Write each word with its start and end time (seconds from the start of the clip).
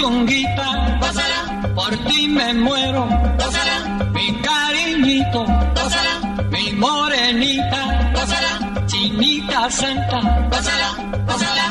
Mi 0.00 0.06
puchonguita, 0.06 0.98
gózala, 1.00 1.72
por 1.74 1.96
ti 2.08 2.28
me 2.28 2.54
muero, 2.54 3.06
gózala, 3.38 4.08
mi 4.12 4.40
cariñito, 4.40 5.44
gózala, 5.74 6.46
mi 6.50 6.72
morenita, 6.72 8.12
gózala, 8.14 8.86
chinita 8.86 9.70
santa, 9.70 10.20
gózala, 10.50 10.94
gózala, 11.26 11.66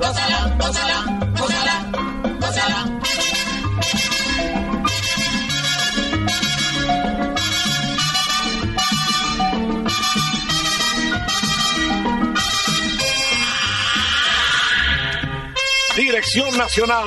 gózala, 0.00 0.56
gózala, 0.58 1.04
gózala, 1.38 1.74
gózala. 2.40 2.86
Dirección 15.96 16.56
Nacional, 16.56 17.06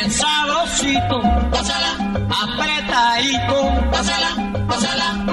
bien 0.00 0.10
sabrosito, 0.10 1.20
pásala, 1.50 1.92
apretadito, 2.30 3.90
pásala, 3.90 4.30
pásala. 4.66 5.29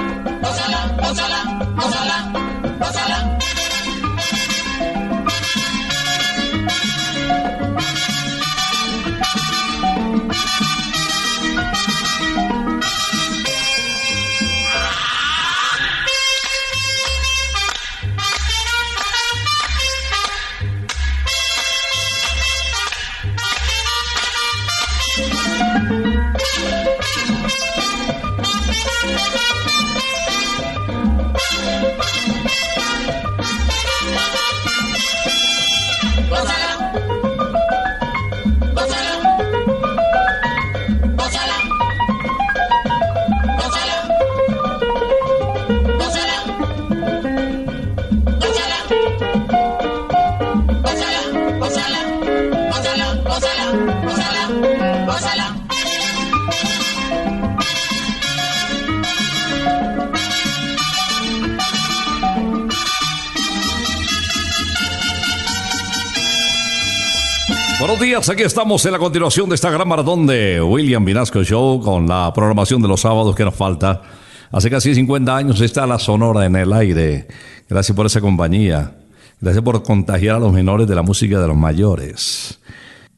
Buenos 67.78 68.00
días, 68.00 68.28
aquí 68.28 68.42
estamos 68.42 68.84
en 68.86 68.92
la 68.92 68.98
continuación 68.98 69.48
de 69.48 69.54
esta 69.54 69.70
gran 69.70 69.86
maratón 69.86 70.26
de 70.26 70.60
William 70.60 71.04
Vinasco 71.04 71.44
Show 71.44 71.80
con 71.80 72.08
la 72.08 72.32
programación 72.34 72.82
de 72.82 72.88
los 72.88 73.02
sábados 73.02 73.36
que 73.36 73.44
nos 73.44 73.54
falta. 73.54 74.02
Hace 74.50 74.68
casi 74.68 74.96
50 74.96 75.36
años 75.36 75.60
está 75.60 75.86
la 75.86 76.00
Sonora 76.00 76.44
en 76.44 76.56
el 76.56 76.72
aire. 76.72 77.28
Gracias 77.68 77.94
por 77.94 78.06
esa 78.06 78.20
compañía. 78.20 78.96
Gracias 79.40 79.62
por 79.62 79.80
contagiar 79.84 80.34
a 80.34 80.38
los 80.40 80.52
menores 80.52 80.88
de 80.88 80.96
la 80.96 81.02
música 81.02 81.38
de 81.38 81.46
los 81.46 81.56
mayores. 81.56 82.58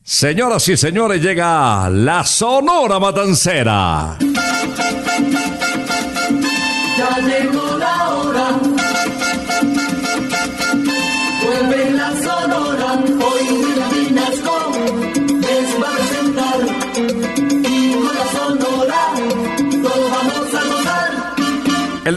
Señoras 0.02 0.68
y 0.68 0.76
señores, 0.76 1.22
llega 1.22 1.88
la 1.88 2.22
Sonora 2.24 2.98
Matancera. 2.98 4.18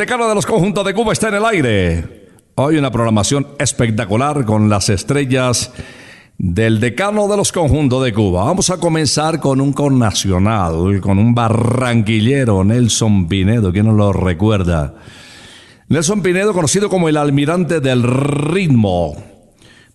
Decano 0.03 0.27
de 0.27 0.35
los 0.35 0.45
conjuntos 0.45 0.85
de 0.85 0.93
Cuba 0.93 1.13
está 1.13 1.29
en 1.29 1.35
el 1.35 1.45
aire. 1.45 2.27
Hoy 2.55 2.75
una 2.75 2.91
programación 2.91 3.47
espectacular 3.57 4.43
con 4.43 4.67
las 4.69 4.89
estrellas 4.89 5.71
del 6.37 6.81
decano 6.81 7.29
de 7.29 7.37
los 7.37 7.53
conjuntos 7.53 8.03
de 8.03 8.11
Cuba. 8.11 8.43
Vamos 8.43 8.69
a 8.69 8.81
comenzar 8.81 9.39
con 9.39 9.61
un 9.61 9.71
connacional, 9.71 10.99
con 10.99 11.19
un 11.19 11.33
barranquillero, 11.33 12.65
Nelson 12.65 13.29
Pinedo, 13.29 13.71
¿quién 13.71 13.85
nos 13.85 13.95
lo 13.95 14.11
recuerda? 14.11 14.93
Nelson 15.87 16.21
Pinedo, 16.21 16.51
conocido 16.51 16.89
como 16.89 17.07
el 17.07 17.15
almirante 17.15 17.79
del 17.79 18.03
ritmo. 18.03 19.15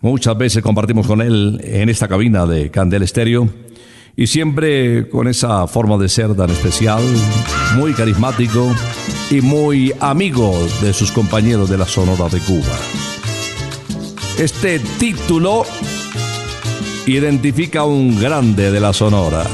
Muchas 0.00 0.38
veces 0.38 0.62
compartimos 0.62 1.06
con 1.06 1.20
él 1.20 1.60
en 1.62 1.90
esta 1.90 2.08
cabina 2.08 2.46
de 2.46 2.70
Candel 2.70 3.02
Estéreo 3.02 3.46
y 4.18 4.26
siempre 4.26 5.08
con 5.08 5.28
esa 5.28 5.68
forma 5.68 5.96
de 5.96 6.08
ser 6.08 6.34
tan 6.34 6.50
especial, 6.50 7.00
muy 7.76 7.94
carismático 7.94 8.74
y 9.30 9.40
muy 9.40 9.94
amigo 10.00 10.58
de 10.82 10.92
sus 10.92 11.12
compañeros 11.12 11.70
de 11.70 11.78
la 11.78 11.86
Sonora 11.86 12.28
de 12.28 12.40
Cuba. 12.40 12.76
Este 14.36 14.80
título 14.98 15.64
identifica 17.06 17.80
a 17.80 17.84
un 17.84 18.20
grande 18.20 18.72
de 18.72 18.80
la 18.80 18.92
Sonora, 18.92 19.44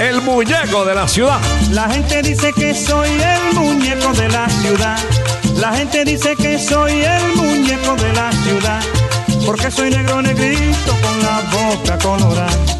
el 0.00 0.20
muñeco 0.22 0.84
de 0.84 0.96
la 0.96 1.06
ciudad. 1.06 1.38
La 1.70 1.88
gente 1.88 2.20
dice 2.22 2.52
que 2.52 2.74
soy 2.74 3.10
el 3.10 3.54
muñeco 3.54 4.12
de 4.14 4.28
la 4.28 4.48
ciudad. 4.48 4.98
La 5.60 5.72
gente 5.74 6.04
dice 6.04 6.34
que 6.34 6.58
soy 6.58 7.02
el 7.02 7.36
muñeco 7.36 7.94
de 7.94 8.12
la 8.14 8.32
ciudad. 8.32 8.82
Porque 9.46 9.70
soy 9.70 9.90
negro 9.90 10.20
negrito 10.20 10.96
con 11.00 11.22
la 11.22 11.42
boca 11.52 11.98
colorada. 11.98 12.79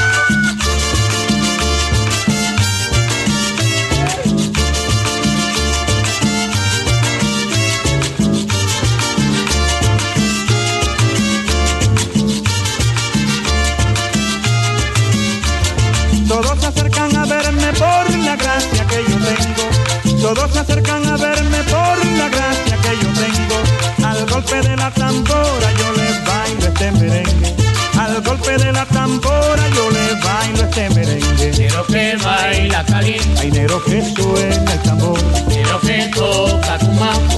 Que 19.03 19.11
yo 19.11 19.17
tengo. 19.17 20.21
Todos 20.21 20.51
se 20.51 20.59
acercan 20.59 21.05
a 21.07 21.17
verme 21.17 21.63
por 21.63 22.05
la 22.17 22.29
gracia 22.29 22.77
que 22.77 22.95
yo 23.01 23.09
tengo. 23.13 24.07
Al 24.07 24.25
golpe 24.27 24.61
de 24.61 24.75
la 24.75 24.91
tambora 24.91 25.71
yo 25.77 25.91
les 25.93 26.25
bailo 26.25 26.67
este 26.67 26.91
merengue. 26.91 27.55
Al 27.99 28.21
golpe 28.21 28.57
de 28.57 28.71
la 28.71 28.85
tambora 28.85 29.67
yo 29.75 29.89
les 29.91 30.23
bailo 30.23 30.63
este 30.63 30.89
merengue. 30.89 31.51
Negro 31.57 31.85
que 31.85 32.17
baila 32.23 32.83
caliente, 32.85 33.41
Hay 33.41 33.51
negro 33.51 33.83
que 33.83 34.01
suena 34.15 34.73
el 34.73 34.79
tambor 34.81 35.19
negro 35.47 35.79
que 35.81 36.11
toca 36.13 36.77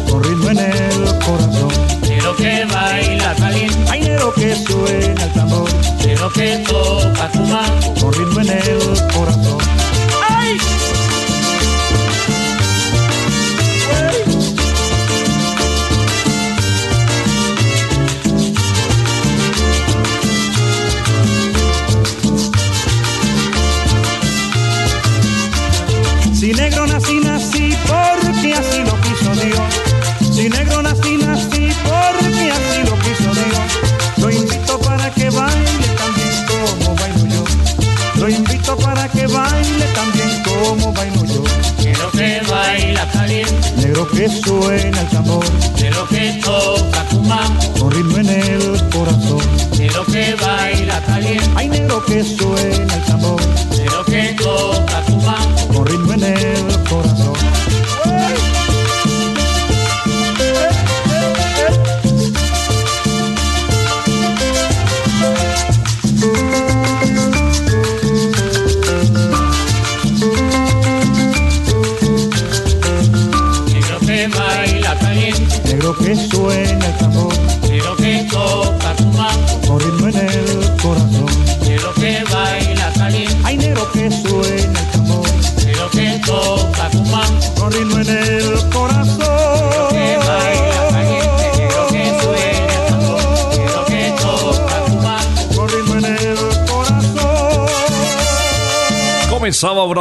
con 0.10 0.24
ritmo 0.24 0.50
en 0.50 0.60
el 0.60 1.20
corazón. 1.26 1.72
negro 2.02 2.36
que 2.36 2.66
baila 2.66 3.36
caliente, 3.36 3.92
Hay 3.92 4.02
negro 4.02 4.34
que 4.34 4.56
suena 4.56 5.24
el 5.24 5.34
tambor 5.34 5.70
negro 6.06 6.32
que 6.34 6.58
toca 6.68 7.32
con 8.00 8.14
ritmo 8.14 8.42
en 8.42 8.50
el 8.50 9.14
corazón. 9.14 9.93
Negro 44.04 44.18
que 44.18 44.30
suena 44.30 45.02
el 45.02 45.08
tambor 45.08 45.46
negro 45.80 46.06
que 46.10 46.42
toca 46.44 47.06
cumaco, 47.06 47.80
con 47.80 47.92
ritmo 47.92 48.18
en 48.18 48.30
el 48.30 48.90
corazón. 48.90 49.40
negro 49.78 50.06
que 50.12 50.36
baila 50.36 50.73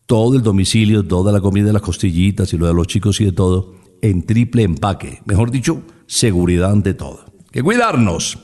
todo 0.06 0.36
el 0.36 0.44
domicilio, 0.44 1.04
toda 1.04 1.32
la 1.32 1.42
comida 1.42 1.74
las 1.74 1.82
costillitas 1.82 2.54
y 2.54 2.58
lo 2.58 2.68
de 2.68 2.74
los 2.74 2.88
chicos 2.88 3.20
y 3.22 3.26
de 3.26 3.32
todo 3.32 3.76
en 4.02 4.24
triple 4.24 4.64
empaque. 4.64 5.22
Mejor 5.26 5.52
dicho, 5.52 5.82
seguridad 6.06 6.72
ante 6.72 6.94
todo. 6.94 7.26
Que 7.52 7.64
cuidarnos. 7.64 8.38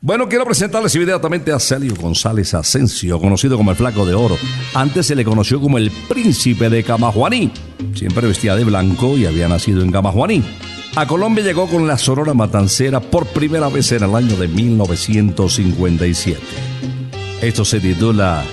Bueno, 0.00 0.28
quiero 0.28 0.44
presentarles 0.44 0.92
inmediatamente 0.96 1.52
a 1.52 1.60
Celio 1.60 1.94
González 1.94 2.54
Asensio, 2.54 3.20
conocido 3.20 3.56
como 3.56 3.70
el 3.70 3.76
Flaco 3.76 4.04
de 4.04 4.14
Oro. 4.14 4.36
Antes 4.74 5.06
se 5.06 5.14
le 5.14 5.24
conoció 5.24 5.60
como 5.60 5.78
el 5.78 5.92
Príncipe 6.08 6.68
de 6.68 6.82
Camajuaní. 6.82 7.52
Siempre 7.94 8.26
vestía 8.26 8.56
de 8.56 8.64
blanco 8.64 9.16
y 9.16 9.26
había 9.26 9.46
nacido 9.46 9.80
en 9.82 9.92
Camajuaní. 9.92 10.42
A 10.96 11.06
Colombia 11.06 11.44
llegó 11.44 11.68
con 11.68 11.86
la 11.86 11.96
Sonora 11.98 12.34
Matancera 12.34 12.98
por 13.00 13.26
primera 13.26 13.68
vez 13.68 13.92
en 13.92 14.02
el 14.02 14.14
año 14.16 14.36
de 14.36 14.48
1957. 14.48 16.40
Esto 17.40 17.64
se 17.64 17.78
titula 17.78 18.44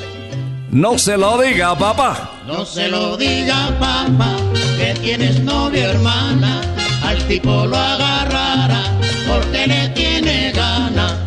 No 0.72 1.00
se 1.00 1.18
lo 1.18 1.42
diga, 1.42 1.76
papá. 1.76 2.32
No 2.46 2.64
se 2.64 2.90
lo 2.90 3.18
diga 3.18 3.76
papá 3.80 4.36
que 4.78 4.94
tienes 5.02 5.40
novia 5.42 5.90
hermana, 5.90 6.62
al 7.04 7.18
tipo 7.28 7.66
lo 7.66 7.76
agarrará 7.76 8.84
porque 9.28 9.66
le 9.66 9.90
tiene 9.90 10.52
gana. 10.52 11.18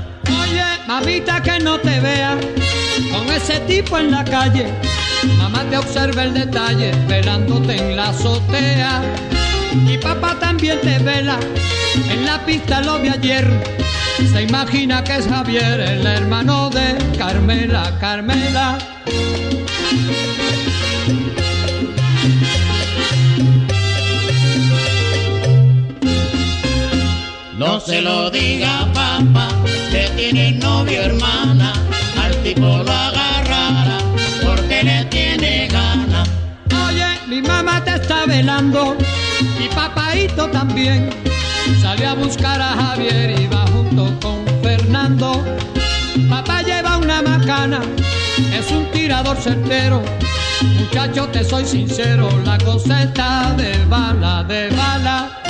Oye, 0.43 0.63
mamita, 0.87 1.43
que 1.43 1.59
no 1.59 1.77
te 1.81 1.99
vea 1.99 2.39
con 3.13 3.29
ese 3.31 3.59
tipo 3.61 3.99
en 3.99 4.13
la 4.13 4.25
calle. 4.25 4.73
Mamá 5.39 5.65
te 5.71 5.77
observa 5.77 6.23
el 6.23 6.35
detalle, 6.35 6.93
velándote 7.09 7.77
en 7.77 7.97
la 7.97 8.11
azotea. 8.11 9.03
Y 9.75 9.97
papá 9.99 10.39
también 10.39 10.81
te 10.83 10.99
vela, 10.99 11.39
en 12.11 12.27
la 12.27 12.45
pista 12.45 12.81
lo 12.83 12.99
vi 12.99 13.09
ayer. 13.09 13.47
Se 14.33 14.43
imagina 14.43 15.03
que 15.03 15.17
es 15.17 15.27
Javier, 15.27 15.81
el 15.81 16.07
hermano 16.07 16.69
de 16.71 16.97
Carmela, 17.17 17.97
Carmela. 17.99 18.79
No 27.57 27.81
se 27.81 28.03
lo 28.03 28.31
diga 28.31 28.87
papá 28.93 29.49
que 29.91 30.11
tiene 30.17 30.53
novia 30.53 31.05
hermana, 31.05 31.73
al 32.23 32.35
tipo 32.43 32.61
lo 32.61 32.93
agarrará 32.93 33.99
porque 34.43 34.83
le 34.83 35.05
tiene 35.07 35.69
gana. 35.69 36.25
Oye, 36.87 37.07
mi 37.29 37.41
mamá 37.41 37.83
te 37.85 37.95
está 37.95 38.27
velando 38.27 38.97
y 39.59 39.69
papaito 39.75 40.49
también. 40.49 41.11
salió 41.81 42.11
a 42.11 42.15
buscar 42.15 42.61
a 42.61 42.75
Javier, 42.77 43.39
iba 43.41 43.67
junto 43.69 44.19
con 44.21 44.45
Fernando. 44.63 45.45
Papá 46.29 46.63
lleva 46.63 46.99
una 46.99 47.23
macana, 47.23 47.81
es 48.59 48.71
un 48.71 48.85
tirador 48.91 49.37
certero. 49.37 50.03
Muchacho, 50.79 51.29
te 51.29 51.45
soy 51.45 51.65
sincero, 51.65 52.29
la 52.45 52.59
cosa 52.59 53.03
está 53.03 53.53
de 53.57 53.85
bala, 53.87 54.45
de 54.45 54.69
bala. 54.71 55.43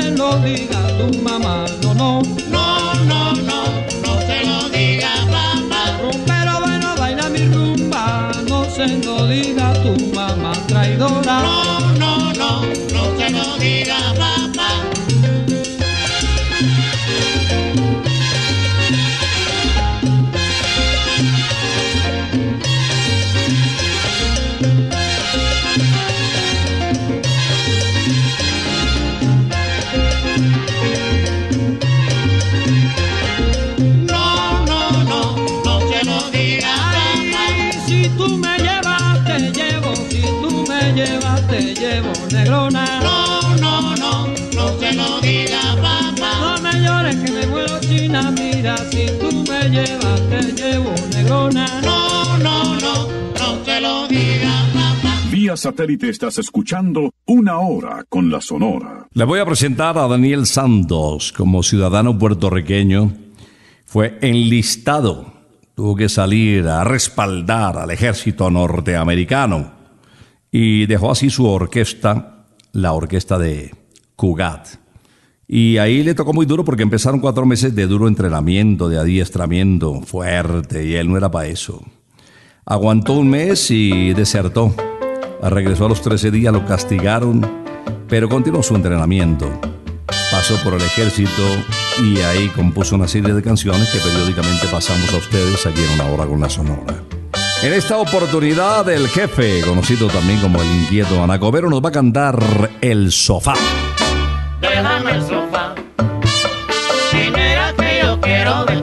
Se 0.00 0.10
lo 0.12 0.38
diga 0.38 0.80
tu 0.96 1.22
mamá, 1.22 1.66
no. 1.82 1.94
No, 1.94 2.41
Satélite 55.56 56.08
estás 56.08 56.38
escuchando 56.38 57.12
Una 57.26 57.58
Hora 57.58 58.04
con 58.08 58.30
la 58.30 58.40
Sonora. 58.40 59.06
Le 59.12 59.24
voy 59.24 59.40
a 59.40 59.46
presentar 59.46 59.98
a 59.98 60.08
Daniel 60.08 60.46
Santos 60.46 61.32
como 61.32 61.62
ciudadano 61.62 62.18
puertorriqueño. 62.18 63.12
Fue 63.84 64.18
enlistado, 64.22 65.32
tuvo 65.74 65.96
que 65.96 66.08
salir 66.08 66.66
a 66.68 66.84
respaldar 66.84 67.78
al 67.78 67.90
ejército 67.90 68.50
norteamericano 68.50 69.72
y 70.50 70.86
dejó 70.86 71.10
así 71.10 71.30
su 71.30 71.46
orquesta, 71.46 72.46
la 72.72 72.92
orquesta 72.92 73.38
de 73.38 73.74
Cugat. 74.16 74.68
Y 75.48 75.78
ahí 75.78 76.02
le 76.02 76.14
tocó 76.14 76.32
muy 76.32 76.46
duro 76.46 76.64
porque 76.64 76.82
empezaron 76.82 77.20
cuatro 77.20 77.44
meses 77.44 77.74
de 77.74 77.86
duro 77.86 78.08
entrenamiento, 78.08 78.88
de 78.88 78.98
adiestramiento 78.98 80.00
fuerte, 80.02 80.86
y 80.86 80.94
él 80.94 81.08
no 81.08 81.16
era 81.16 81.30
para 81.30 81.48
eso. 81.48 81.82
Aguantó 82.64 83.14
un 83.14 83.28
mes 83.28 83.70
y 83.70 84.14
desertó. 84.14 84.74
Regresó 85.42 85.86
a 85.86 85.88
los 85.88 86.00
13 86.02 86.30
días, 86.30 86.52
lo 86.52 86.64
castigaron, 86.64 87.40
pero 88.08 88.28
continuó 88.28 88.62
su 88.62 88.74
entrenamiento. 88.76 89.50
Pasó 90.30 90.56
por 90.62 90.74
el 90.74 90.82
ejército 90.82 91.42
y 92.02 92.18
ahí 92.20 92.48
compuso 92.48 92.94
una 92.94 93.08
serie 93.08 93.34
de 93.34 93.42
canciones 93.42 93.90
que 93.90 93.98
periódicamente 93.98 94.66
pasamos 94.68 95.12
a 95.12 95.18
ustedes 95.18 95.66
aquí 95.66 95.82
en 95.82 96.00
una 96.00 96.10
hora 96.10 96.26
con 96.26 96.40
la 96.40 96.48
Sonora. 96.48 96.94
En 97.62 97.72
esta 97.72 97.98
oportunidad, 97.98 98.88
el 98.88 99.08
jefe, 99.08 99.60
conocido 99.60 100.08
también 100.08 100.40
como 100.40 100.60
el 100.60 100.68
inquieto 100.68 101.22
Anacobero, 101.22 101.70
nos 101.70 101.84
va 101.84 101.90
a 101.90 101.92
cantar 101.92 102.36
El 102.80 103.12
Sofá. 103.12 103.54
Déjame 104.60 105.12
el 105.12 105.22
sofá. 105.22 105.74
Mira 107.12 107.72
que 107.76 108.00
yo 108.02 108.20
quiero 108.20 108.64
descansar. 108.64 108.81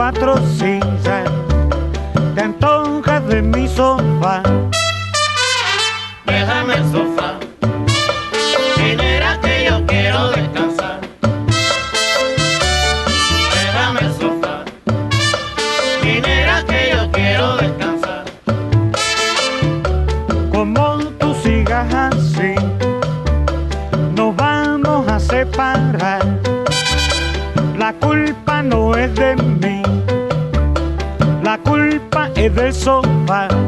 Cuatro 0.00 0.34
sillas, 0.58 1.28
te 2.34 2.40
antojas 2.40 3.22
de 3.28 3.42
mi 3.42 3.68
sofá. 3.68 4.42
Déjame 6.24 6.76
el 6.76 6.90
sofá. 6.90 7.34
Mira 8.78 9.38
que 9.42 9.66
yo 9.68 9.84
quiero 9.86 10.30
descansar. 10.30 11.00
Déjame 13.52 14.00
el 14.00 14.12
sofá. 14.14 14.64
Mira 16.02 16.64
que 16.64 16.92
yo 16.94 17.12
quiero 17.12 17.56
descansar. 17.58 18.24
Como 20.50 20.96
tú 21.18 21.34
sigas 21.42 21.92
así, 21.92 22.54
nos 24.16 24.34
vamos 24.34 25.06
a 25.08 25.20
separar. 25.20 26.24
La 27.76 27.92
culpa 27.94 28.62
no 28.62 28.94
es 28.94 29.14
de 29.14 29.36
mí, 29.36 29.59
es 32.46 32.54
del 32.54 32.72
sofá. 32.72 33.59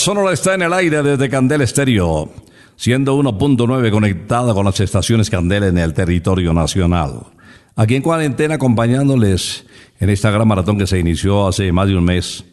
Sonora 0.00 0.32
está 0.32 0.54
en 0.54 0.62
el 0.62 0.72
aire 0.72 1.02
desde 1.02 1.28
Candel 1.28 1.60
Estéreo, 1.60 2.30
siendo 2.74 3.18
1.9 3.18 3.90
conectada 3.90 4.54
con 4.54 4.64
las 4.64 4.80
estaciones 4.80 5.28
Candel 5.28 5.64
en 5.64 5.76
el 5.76 5.92
territorio 5.92 6.54
nacional. 6.54 7.26
Aquí 7.76 7.96
en 7.96 8.02
cuarentena 8.02 8.54
acompañándoles 8.54 9.66
en 9.98 10.08
esta 10.08 10.30
gran 10.30 10.48
maratón 10.48 10.78
que 10.78 10.86
se 10.86 10.98
inició 10.98 11.46
hace 11.46 11.70
más 11.70 11.86
de 11.86 11.96
un 11.98 12.04
mes 12.04 12.46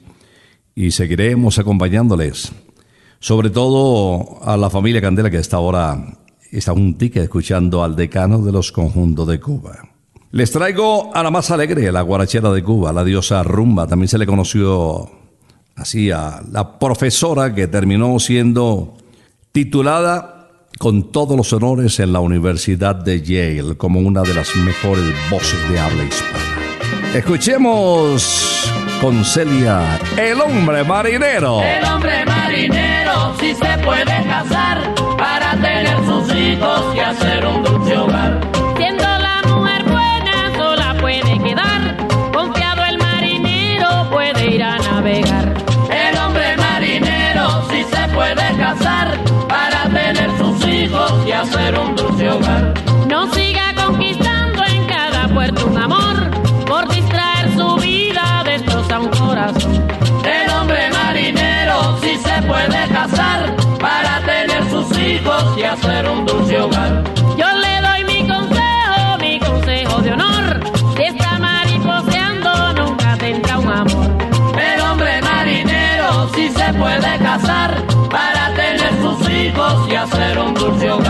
y 0.75 0.91
seguiremos 0.91 1.57
acompañándoles, 1.57 2.51
sobre 3.21 3.49
todo 3.49 4.43
a 4.43 4.57
la 4.57 4.69
familia 4.69 4.99
Candela 4.99 5.31
que 5.31 5.37
está 5.37 5.55
ahora 5.55 6.17
está 6.51 6.73
un 6.73 6.97
ticket 6.97 7.23
escuchando 7.23 7.81
al 7.81 7.95
decano 7.95 8.41
de 8.41 8.51
los 8.51 8.73
conjuntos 8.73 9.25
de 9.25 9.39
Cuba. 9.39 9.87
Les 10.31 10.51
traigo 10.51 11.15
a 11.15 11.23
la 11.23 11.31
más 11.31 11.49
alegre, 11.49 11.93
la 11.93 12.01
guarachera 12.01 12.51
de 12.51 12.61
Cuba, 12.61 12.91
la 12.91 13.05
diosa 13.05 13.41
rumba. 13.41 13.87
También 13.87 14.09
se 14.09 14.17
le 14.17 14.25
conoció 14.25 15.09
así 15.77 16.11
a 16.11 16.41
la 16.51 16.77
profesora 16.79 17.53
que 17.53 17.67
terminó 17.67 18.19
siendo 18.19 18.97
titulada 19.51 20.49
con 20.77 21.11
todos 21.11 21.37
los 21.37 21.53
honores 21.53 21.99
en 21.99 22.13
la 22.13 22.19
Universidad 22.19 22.95
de 22.95 23.21
Yale 23.21 23.77
como 23.77 23.99
una 23.99 24.21
de 24.21 24.33
las 24.33 24.55
mejores 24.55 25.05
voces 25.29 25.69
de 25.69 25.79
habla 25.79 26.03
hispana. 26.03 26.43
Escuchemos 27.13 28.71
con 29.01 29.23
Celia, 29.23 29.99
el 30.17 30.39
hombre 30.41 30.83
marinero. 30.83 31.61
El 31.61 31.83
hombre 31.85 32.25
marinero 32.25 33.35
si 33.39 33.53
se 33.53 33.77
puede 33.83 34.23
casar 34.27 34.93
para 35.17 35.51
tener 35.53 35.97
sus 36.05 36.35
hijos 36.35 36.95
y 36.95 36.99
hacer 36.99 37.45
un 37.45 37.63
dulce 37.63 37.97
hogar. 37.97 38.56
Un 66.05 66.25
dulce 66.25 66.59
hogar. 66.59 67.03
Yo 67.37 67.47
le 67.63 67.81
doy 67.81 68.03
mi 68.05 68.27
consejo, 68.27 69.17
mi 69.19 69.39
consejo 69.39 70.01
de 70.01 70.11
honor, 70.11 70.59
si 70.95 71.03
está 71.03 71.39
mariposeando 71.39 72.73
nunca 72.73 73.17
tendrá 73.17 73.57
un 73.57 73.69
amor. 73.69 74.09
El 74.59 74.81
hombre 74.81 75.21
marinero 75.21 76.29
si 76.35 76.49
se 76.49 76.73
puede 76.73 77.17
casar 77.19 77.71
para 78.09 78.53
tener 78.53 78.91
sus 79.01 79.29
hijos 79.29 79.73
y 79.89 79.95
hacer 79.95 80.37
un 80.39 80.53
dulce 80.53 80.91
hogar. 80.91 81.06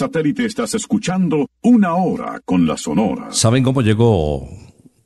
Satélite 0.00 0.46
estás 0.46 0.74
escuchando 0.74 1.50
una 1.60 1.94
hora 1.94 2.40
con 2.46 2.66
la 2.66 2.78
Sonora. 2.78 3.26
¿Saben 3.32 3.62
cómo 3.62 3.82
llegó 3.82 4.48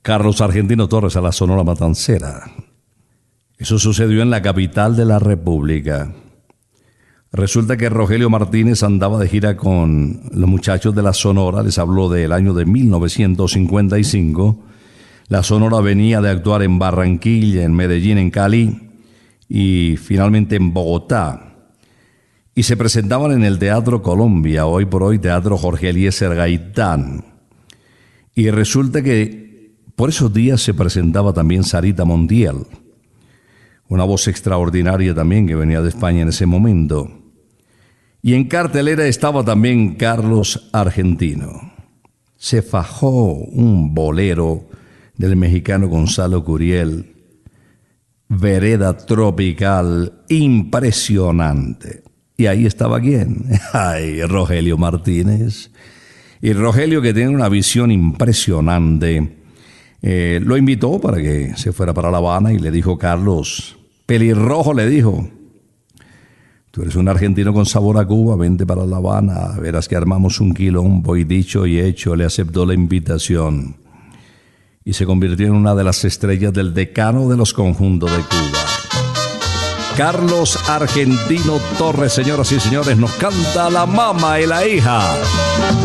Carlos 0.02 0.40
Argentino 0.40 0.86
Torres 0.86 1.16
a 1.16 1.20
la 1.20 1.32
Sonora 1.32 1.64
Matancera? 1.64 2.44
Eso 3.58 3.80
sucedió 3.80 4.22
en 4.22 4.30
la 4.30 4.40
capital 4.40 4.94
de 4.94 5.04
la 5.04 5.18
República. 5.18 6.14
Resulta 7.32 7.76
que 7.76 7.88
Rogelio 7.88 8.30
Martínez 8.30 8.84
andaba 8.84 9.18
de 9.18 9.28
gira 9.28 9.56
con 9.56 10.20
los 10.30 10.48
muchachos 10.48 10.94
de 10.94 11.02
la 11.02 11.12
Sonora, 11.12 11.64
les 11.64 11.78
habló 11.78 12.08
del 12.08 12.30
año 12.30 12.54
de 12.54 12.64
1955. 12.64 14.64
La 15.26 15.42
Sonora 15.42 15.80
venía 15.80 16.20
de 16.20 16.30
actuar 16.30 16.62
en 16.62 16.78
Barranquilla, 16.78 17.64
en 17.64 17.74
Medellín, 17.74 18.18
en 18.18 18.30
Cali 18.30 18.92
y 19.48 19.96
finalmente 19.96 20.54
en 20.54 20.72
Bogotá. 20.72 21.53
Y 22.54 22.62
se 22.62 22.76
presentaban 22.76 23.32
en 23.32 23.42
el 23.42 23.58
Teatro 23.58 24.00
Colombia, 24.00 24.66
hoy 24.66 24.84
por 24.84 25.02
hoy 25.02 25.18
Teatro 25.18 25.58
Jorge 25.58 25.88
Eliezer 25.88 26.36
Gaitán. 26.36 27.24
Y 28.34 28.50
resulta 28.50 29.02
que 29.02 29.72
por 29.96 30.08
esos 30.08 30.32
días 30.32 30.60
se 30.62 30.72
presentaba 30.72 31.32
también 31.32 31.64
Sarita 31.64 32.04
Montiel, 32.04 32.66
una 33.88 34.04
voz 34.04 34.28
extraordinaria 34.28 35.14
también 35.14 35.46
que 35.46 35.56
venía 35.56 35.82
de 35.82 35.88
España 35.88 36.22
en 36.22 36.28
ese 36.28 36.46
momento. 36.46 37.10
Y 38.22 38.34
en 38.34 38.44
cartelera 38.44 39.06
estaba 39.06 39.44
también 39.44 39.96
Carlos 39.96 40.68
Argentino. 40.72 41.72
Se 42.36 42.62
fajó 42.62 43.34
un 43.34 43.94
bolero 43.94 44.68
del 45.16 45.36
mexicano 45.36 45.88
Gonzalo 45.88 46.44
Curiel, 46.44 47.14
Vereda 48.28 48.96
Tropical, 48.96 50.24
impresionante. 50.28 52.13
Y 52.36 52.46
ahí 52.46 52.66
estaba 52.66 53.00
quién? 53.00 53.44
Ay, 53.72 54.22
Rogelio 54.22 54.76
Martínez. 54.76 55.70
Y 56.40 56.52
Rogelio, 56.52 57.00
que 57.00 57.14
tiene 57.14 57.30
una 57.30 57.48
visión 57.48 57.90
impresionante, 57.90 59.36
eh, 60.02 60.40
lo 60.44 60.56
invitó 60.56 61.00
para 61.00 61.16
que 61.22 61.54
se 61.56 61.72
fuera 61.72 61.94
para 61.94 62.10
La 62.10 62.18
Habana 62.18 62.52
y 62.52 62.58
le 62.58 62.70
dijo, 62.70 62.98
Carlos, 62.98 63.78
pelirrojo 64.04 64.74
le 64.74 64.86
dijo, 64.86 65.26
tú 66.70 66.82
eres 66.82 66.96
un 66.96 67.08
argentino 67.08 67.54
con 67.54 67.64
sabor 67.64 67.96
a 67.98 68.04
Cuba, 68.04 68.36
vente 68.36 68.66
para 68.66 68.84
La 68.84 68.96
Habana, 68.96 69.58
verás 69.60 69.88
que 69.88 69.96
armamos 69.96 70.40
un 70.40 70.52
quilombo 70.52 71.16
y 71.16 71.24
dicho 71.24 71.66
y 71.66 71.78
hecho, 71.80 72.14
le 72.16 72.24
aceptó 72.24 72.66
la 72.66 72.74
invitación. 72.74 73.76
Y 74.84 74.92
se 74.92 75.06
convirtió 75.06 75.46
en 75.46 75.54
una 75.54 75.74
de 75.74 75.84
las 75.84 76.04
estrellas 76.04 76.52
del 76.52 76.74
decano 76.74 77.26
de 77.28 77.38
los 77.38 77.54
conjuntos 77.54 78.10
de 78.10 78.18
Cuba. 78.18 78.63
Carlos 79.96 80.58
Argentino 80.68 81.60
Torres, 81.78 82.12
señoras 82.12 82.50
y 82.50 82.58
señores, 82.58 82.96
nos 82.96 83.12
canta 83.12 83.70
la 83.70 83.86
mamá 83.86 84.40
y 84.40 84.46
la 84.46 84.66
hija. 84.66 85.00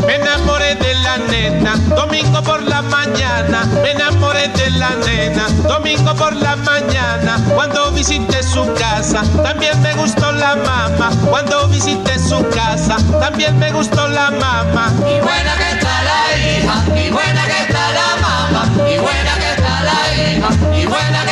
Me 0.07 0.15
enamoré 0.15 0.75
de 0.75 0.95
la 0.95 1.17
nena, 1.17 1.75
domingo 1.95 2.41
por 2.41 2.63
la 2.63 2.81
mañana. 2.81 3.65
Me 3.83 3.91
enamoré 3.91 4.47
de 4.47 4.71
la 4.71 4.89
nena, 5.05 5.47
domingo 5.67 6.15
por 6.15 6.35
la 6.35 6.55
mañana. 6.55 7.39
Cuando 7.53 7.91
visité 7.91 8.41
su 8.41 8.65
casa, 8.73 9.21
también 9.43 9.79
me 9.81 9.93
gustó 9.93 10.31
la 10.31 10.55
mamá. 10.55 11.11
Cuando 11.29 11.67
visité 11.67 12.17
su 12.17 12.43
casa, 12.49 12.97
también 13.19 13.59
me 13.59 13.71
gustó 13.71 14.07
la 14.07 14.31
mamá. 14.31 14.91
Y 15.01 15.21
buena 15.21 15.55
que 15.55 15.71
está 15.77 16.03
la 16.03 16.37
hija, 16.37 16.83
y 16.99 17.11
buena 17.11 17.45
que 17.45 17.61
está 17.61 17.91
la 17.91 18.15
mamá, 18.21 18.71
y 18.89 18.97
buena 18.97 19.35
que 19.37 19.51
está 19.51 19.83
la 19.83 19.99
hija. 20.15 21.28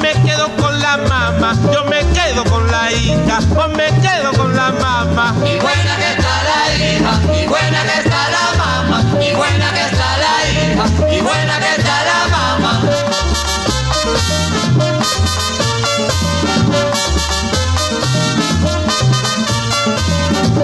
Me 0.00 0.12
quedo 0.22 0.48
con 0.56 0.78
la 0.80 0.96
mamá, 0.98 1.56
yo 1.72 1.84
me 1.84 1.98
quedo 2.12 2.44
con 2.44 2.70
la 2.70 2.92
hija, 2.92 3.40
o 3.56 3.68
me 3.68 3.86
quedo 4.00 4.32
con 4.36 4.54
la 4.54 4.70
mamá. 4.70 5.34
Y 5.38 5.58
buena 5.58 5.96
que 5.96 6.10
está 6.12 6.42
la 6.44 6.74
hija, 6.76 7.20
y 7.42 7.46
buena 7.46 7.82
que 7.82 7.98
está 8.00 8.28
la 8.30 8.54
mamá, 8.56 9.02
y 9.20 9.34
buena 9.34 9.72
que 9.72 9.80
está 9.80 10.16
la 10.18 10.48
hija, 10.50 10.84
y 11.12 11.20
buena 11.20 11.58
que 11.58 11.74
está 11.76 12.04
la 12.04 12.28
mamá. 12.28 12.80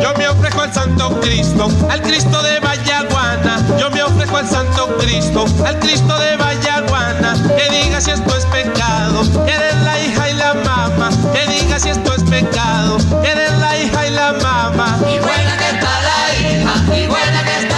Yo 0.00 0.14
me 0.16 0.28
ofrezco 0.28 0.60
al 0.60 0.72
Santo 0.72 1.20
Cristo, 1.20 1.68
al 1.90 2.00
Cristo 2.02 2.42
de 2.42 2.60
Vallaguana. 2.60 2.73
Yo 3.78 3.90
me 3.90 4.02
ofrezco 4.02 4.36
al 4.36 4.48
Santo 4.48 4.96
Cristo, 4.98 5.44
al 5.64 5.78
Cristo 5.78 6.18
de 6.18 6.36
Vallaguana. 6.36 7.34
Que 7.56 7.70
diga 7.70 8.00
si 8.00 8.10
esto 8.10 8.36
es 8.36 8.44
pecado, 8.46 9.22
eres 9.46 9.76
la 9.82 10.00
hija 10.00 10.30
y 10.30 10.34
la 10.34 10.54
mamá. 10.54 11.10
Que 11.32 11.46
diga 11.52 11.78
si 11.78 11.90
esto 11.90 12.14
es 12.14 12.22
pecado, 12.24 12.98
eres 13.24 13.52
la 13.58 13.76
hija 13.78 14.06
y 14.06 14.10
la 14.10 14.32
mamá. 14.32 14.98
Y 15.02 15.18
buena 15.18 15.56
que 15.56 15.70
está 15.70 15.92
la 16.02 16.34
hija, 16.40 16.96
y 16.96 17.06
buena 17.06 17.44
que 17.44 17.58
está 17.60 17.73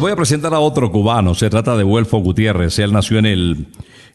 voy 0.00 0.12
a 0.12 0.16
presentar 0.16 0.54
a 0.54 0.60
otro 0.60 0.90
cubano. 0.90 1.34
Se 1.34 1.50
trata 1.50 1.76
de 1.76 1.84
Huelfo 1.84 2.18
Gutiérrez. 2.18 2.78
Él 2.78 2.92
nació 2.92 3.18
en 3.18 3.26
el 3.26 3.66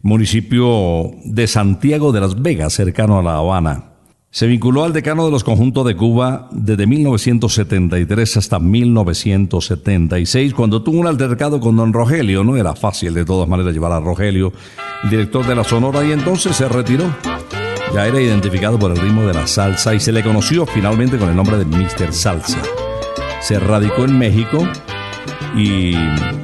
municipio 0.01 1.11
de 1.23 1.47
Santiago 1.47 2.11
de 2.11 2.21
las 2.21 2.41
Vegas, 2.41 2.73
cercano 2.73 3.19
a 3.19 3.23
La 3.23 3.37
Habana. 3.37 3.91
Se 4.31 4.47
vinculó 4.47 4.83
al 4.83 4.91
decano 4.91 5.25
de 5.25 5.31
los 5.31 5.43
conjuntos 5.43 5.85
de 5.85 5.95
Cuba 5.95 6.49
desde 6.51 6.87
1973 6.87 8.37
hasta 8.37 8.59
1976, 8.59 10.53
cuando 10.53 10.81
tuvo 10.81 10.99
un 10.99 11.07
altercado 11.07 11.61
con 11.61 11.77
don 11.77 11.93
Rogelio. 11.93 12.43
No 12.43 12.57
era 12.57 12.75
fácil 12.75 13.13
de 13.13 13.23
todas 13.23 13.47
maneras 13.47 13.73
llevar 13.73 13.93
a 13.93 13.99
Rogelio, 13.99 14.51
el 15.03 15.09
director 15.09 15.45
de 15.45 15.55
la 15.55 15.63
Sonora, 15.63 16.03
y 16.03 16.11
entonces 16.11 16.55
se 16.55 16.67
retiró. 16.67 17.05
Ya 17.93 18.07
era 18.07 18.19
identificado 18.19 18.77
por 18.77 18.91
el 18.91 18.97
ritmo 18.97 19.21
de 19.21 19.35
la 19.35 19.47
salsa 19.47 19.93
y 19.93 19.99
se 19.99 20.11
le 20.11 20.23
conoció 20.23 20.65
finalmente 20.65 21.17
con 21.17 21.29
el 21.29 21.35
nombre 21.35 21.57
de 21.57 21.65
Mr. 21.65 22.11
Salsa. 22.11 22.61
Se 23.39 23.59
radicó 23.59 24.03
en 24.03 24.17
México 24.17 24.67
y 25.55 25.95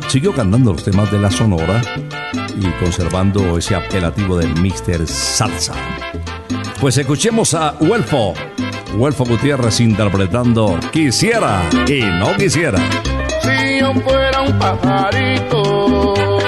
siguió 0.07 0.33
cantando 0.33 0.71
los 0.73 0.83
temas 0.83 1.11
de 1.11 1.19
la 1.19 1.29
Sonora 1.29 1.81
y 2.59 2.65
conservando 2.83 3.57
ese 3.57 3.75
apelativo 3.75 4.37
del 4.37 4.53
Mr. 4.55 5.07
Salsa. 5.07 5.73
Pues 6.79 6.97
escuchemos 6.97 7.53
a 7.53 7.75
Huelfo, 7.79 8.33
Huelfo 8.95 9.25
Gutiérrez 9.25 9.79
interpretando 9.81 10.79
Quisiera 10.91 11.61
y 11.87 12.01
no 12.01 12.35
quisiera. 12.37 12.79
Si 13.41 13.79
yo 13.79 13.93
fuera 14.01 14.41
un 14.41 14.57
pajarito, 14.57 16.40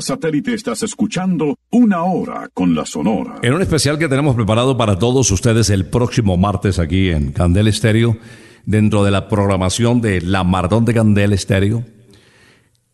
Satélite 0.00 0.54
estás 0.54 0.82
escuchando 0.82 1.56
Una 1.70 2.02
Hora 2.04 2.48
con 2.52 2.74
la 2.74 2.86
Sonora. 2.86 3.38
En 3.42 3.54
un 3.54 3.62
especial 3.62 3.98
que 3.98 4.08
tenemos 4.08 4.34
preparado 4.34 4.76
para 4.76 4.98
todos 4.98 5.30
ustedes 5.30 5.70
el 5.70 5.86
próximo 5.86 6.36
martes 6.36 6.78
aquí 6.78 7.10
en 7.10 7.32
Candel 7.32 7.68
Estéreo, 7.68 8.16
dentro 8.64 9.04
de 9.04 9.10
la 9.10 9.28
programación 9.28 10.00
de 10.00 10.20
La 10.20 10.44
Mardón 10.44 10.84
de 10.84 10.94
Candel 10.94 11.32
Estéreo, 11.32 11.84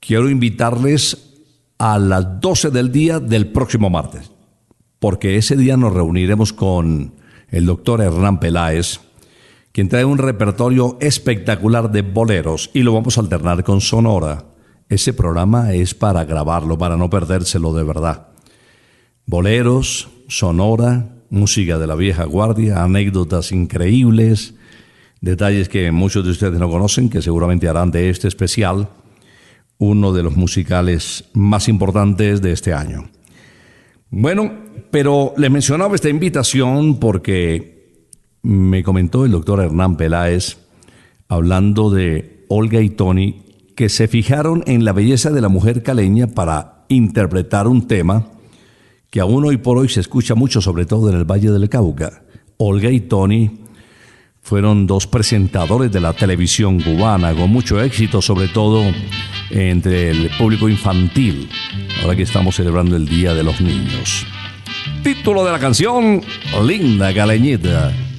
quiero 0.01 0.31
invitarles 0.31 1.35
a 1.79 1.99
las 1.99 2.41
12 2.41 2.71
del 2.71 2.91
día 2.91 3.21
del 3.21 3.49
próximo 3.49 3.91
martes, 3.91 4.31
porque 4.99 5.37
ese 5.37 5.57
día 5.57 5.77
nos 5.77 5.93
reuniremos 5.93 6.53
con 6.53 7.15
el 7.51 7.67
doctor 7.67 8.01
Hernán 8.01 8.41
Peláez, 8.41 9.01
quien 9.73 9.89
trae 9.89 10.05
un 10.05 10.19
repertorio 10.19 10.97
espectacular 11.01 11.93
de 11.93 12.03
boleros 12.03 12.71
y 12.73 12.83
lo 12.83 12.95
vamos 12.95 13.19
a 13.19 13.21
alternar 13.21 13.63
con 13.63 13.81
Sonora. 13.81 14.56
Ese 14.89 15.13
programa 15.13 15.73
es 15.73 15.95
para 15.95 16.25
grabarlo, 16.25 16.79
para 16.79 16.97
no 16.97 17.11
perdérselo 17.11 17.75
de 17.75 17.83
verdad. 17.83 18.29
Boleros, 19.27 20.09
Sonora, 20.29 21.17
música 21.29 21.79
de 21.79 21.87
la 21.89 21.97
vieja 21.97 22.25
guardia, 22.25 22.85
anécdotas 22.85 23.51
increíbles, 23.51 24.55
detalles 25.21 25.69
que 25.69 25.91
muchos 25.91 26.25
de 26.25 26.31
ustedes 26.31 26.61
no 26.61 26.71
conocen, 26.71 27.11
que 27.11 27.23
seguramente 27.23 27.69
harán 27.69 27.91
de 27.91 28.11
este 28.11 28.29
especial 28.29 28.89
uno 29.79 30.13
de 30.13 30.23
los 30.23 30.37
musicales 30.37 31.25
más 31.35 31.69
importantes 31.69 32.41
de 32.41 32.53
este 32.53 32.73
año. 32.73 33.11
Bueno, 34.11 34.53
pero 34.91 35.35
le 35.37 35.51
mencionaba 35.51 35.95
esta 35.95 36.09
invitación 36.09 36.99
porque 36.99 38.01
me 38.43 38.83
comentó 38.85 39.25
el 39.25 39.33
doctor 39.33 39.61
Hernán 39.61 39.97
Peláez, 39.97 40.59
hablando 41.29 41.91
de 41.91 42.45
Olga 42.49 42.81
y 42.81 42.91
Tony, 42.91 43.46
que 43.77 43.91
se 43.91 44.09
fijaron 44.09 44.65
en 44.67 44.85
la 44.85 44.93
belleza 44.93 45.31
de 45.31 45.43
la 45.43 45.51
mujer 45.51 45.83
caleña 45.83 46.27
para 46.29 46.87
interpretar 46.89 47.69
un 47.69 47.87
tema 47.87 48.27
que 49.11 49.21
aún 49.21 49.45
hoy 49.45 49.59
por 49.59 49.77
hoy 49.79 49.89
se 49.89 50.01
escucha 50.01 50.35
mucho, 50.35 50.61
sobre 50.61 50.87
todo 50.87 51.11
en 51.11 51.17
el 51.17 51.25
Valle 51.25 51.51
del 51.51 51.69
Cauca. 51.69 52.23
Olga 52.57 52.91
y 52.91 53.01
Tony 53.01 53.51
fueron 54.41 54.87
dos 54.87 55.07
presentadores 55.07 55.93
de 55.93 56.01
la 56.01 56.15
televisión 56.15 56.81
cubana 56.81 57.35
con 57.35 57.51
mucho 57.51 57.81
éxito, 57.83 58.23
sobre 58.23 58.49
todo 58.49 58.83
entre 59.51 60.11
el 60.11 60.31
público 60.39 60.69
infantil, 60.69 61.49
ahora 62.03 62.17
que 62.17 62.23
estamos 62.23 62.57
celebrando 62.57 62.97
el 62.97 63.07
Día 63.07 63.35
de 63.35 63.43
los 63.43 63.61
Niños. 63.61 64.27
Título 65.03 65.45
de 65.45 65.53
la 65.53 65.59
canción, 65.59 66.23
Linda 66.63 67.13
Caleñita. 67.13 68.06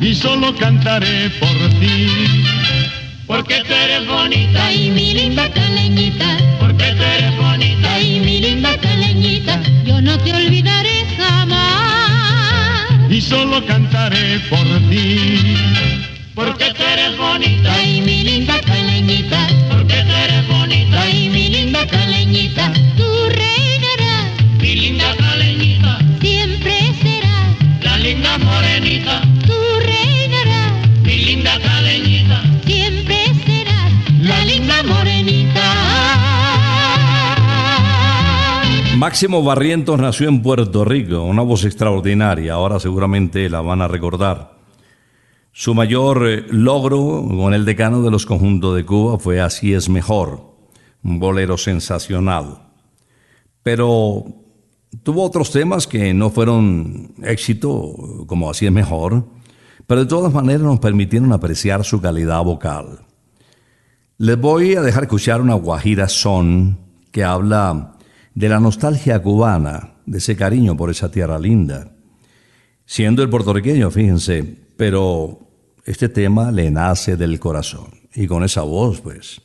Y 0.00 0.14
solo 0.14 0.54
cantaré 0.54 1.28
por 1.40 1.56
ti. 1.80 2.06
Porque 3.26 3.62
tú 3.66 3.74
eres 3.74 4.06
bonita 4.06 4.72
y 4.72 4.90
mi 4.90 5.12
linda 5.12 5.50
caleñita. 5.50 6.38
Porque 6.60 6.92
tú 6.92 7.02
eres 7.02 7.36
bonita 7.36 8.00
y 8.00 8.20
mi 8.20 8.40
linda 8.40 8.76
caleñita. 8.78 9.60
Yo 9.84 10.00
no 10.00 10.16
te 10.18 10.32
olvidaré 10.32 11.04
jamás. 11.16 13.10
Y 13.10 13.20
solo 13.20 13.64
cantaré 13.66 14.38
por 14.48 14.66
ti. 14.88 15.56
Porque 16.34 16.72
tú 16.74 16.82
eres 16.84 17.18
bonita 17.18 17.82
y 17.82 18.00
mi 18.00 18.22
linda 18.22 18.60
caleñita. 18.60 19.48
Porque 19.68 20.04
tú 20.04 20.12
eres 20.12 20.46
bonita 20.48 21.10
y 21.10 21.28
mi 21.28 21.48
linda 21.48 21.84
caleñita. 21.86 22.72
Tú 22.96 23.04
reinarás. 23.28 24.26
Mi 24.60 24.74
linda 24.76 25.14
caleñita. 25.16 25.98
Siempre 26.20 26.94
serás. 27.02 27.82
La 27.82 27.98
linda 27.98 28.38
morenita. 28.38 29.27
Máximo 39.08 39.42
Barrientos 39.42 39.98
nació 39.98 40.28
en 40.28 40.42
Puerto 40.42 40.84
Rico, 40.84 41.22
una 41.22 41.40
voz 41.40 41.64
extraordinaria, 41.64 42.52
ahora 42.52 42.78
seguramente 42.78 43.48
la 43.48 43.62
van 43.62 43.80
a 43.80 43.88
recordar. 43.88 44.58
Su 45.50 45.74
mayor 45.74 46.28
eh, 46.28 46.44
logro 46.50 47.26
con 47.26 47.54
el 47.54 47.64
decano 47.64 48.02
de 48.02 48.10
los 48.10 48.26
conjuntos 48.26 48.76
de 48.76 48.84
Cuba 48.84 49.18
fue 49.18 49.40
Así 49.40 49.72
es 49.72 49.88
mejor, 49.88 50.42
un 51.02 51.18
bolero 51.18 51.56
sensacional. 51.56 52.58
Pero 53.62 54.26
tuvo 55.02 55.24
otros 55.24 55.52
temas 55.52 55.86
que 55.86 56.12
no 56.12 56.28
fueron 56.28 57.14
éxito, 57.22 58.26
como 58.26 58.50
Así 58.50 58.66
es 58.66 58.72
mejor, 58.72 59.24
pero 59.86 60.02
de 60.02 60.06
todas 60.06 60.34
maneras 60.34 60.60
nos 60.60 60.80
permitieron 60.80 61.32
apreciar 61.32 61.82
su 61.82 61.98
calidad 61.98 62.44
vocal. 62.44 63.06
Les 64.18 64.38
voy 64.38 64.74
a 64.74 64.82
dejar 64.82 65.04
escuchar 65.04 65.40
una 65.40 65.54
guajira 65.54 66.08
son 66.08 66.76
que 67.10 67.24
habla 67.24 67.94
de 68.38 68.48
la 68.48 68.60
nostalgia 68.60 69.20
cubana, 69.20 69.94
de 70.06 70.18
ese 70.18 70.36
cariño 70.36 70.76
por 70.76 70.90
esa 70.90 71.10
tierra 71.10 71.40
linda. 71.40 71.90
Siendo 72.86 73.20
el 73.24 73.30
puertorriqueño, 73.30 73.90
fíjense, 73.90 74.44
pero 74.76 75.40
este 75.84 76.08
tema 76.08 76.52
le 76.52 76.70
nace 76.70 77.16
del 77.16 77.40
corazón. 77.40 77.88
Y 78.14 78.28
con 78.28 78.44
esa 78.44 78.62
voz, 78.62 79.00
pues, 79.00 79.40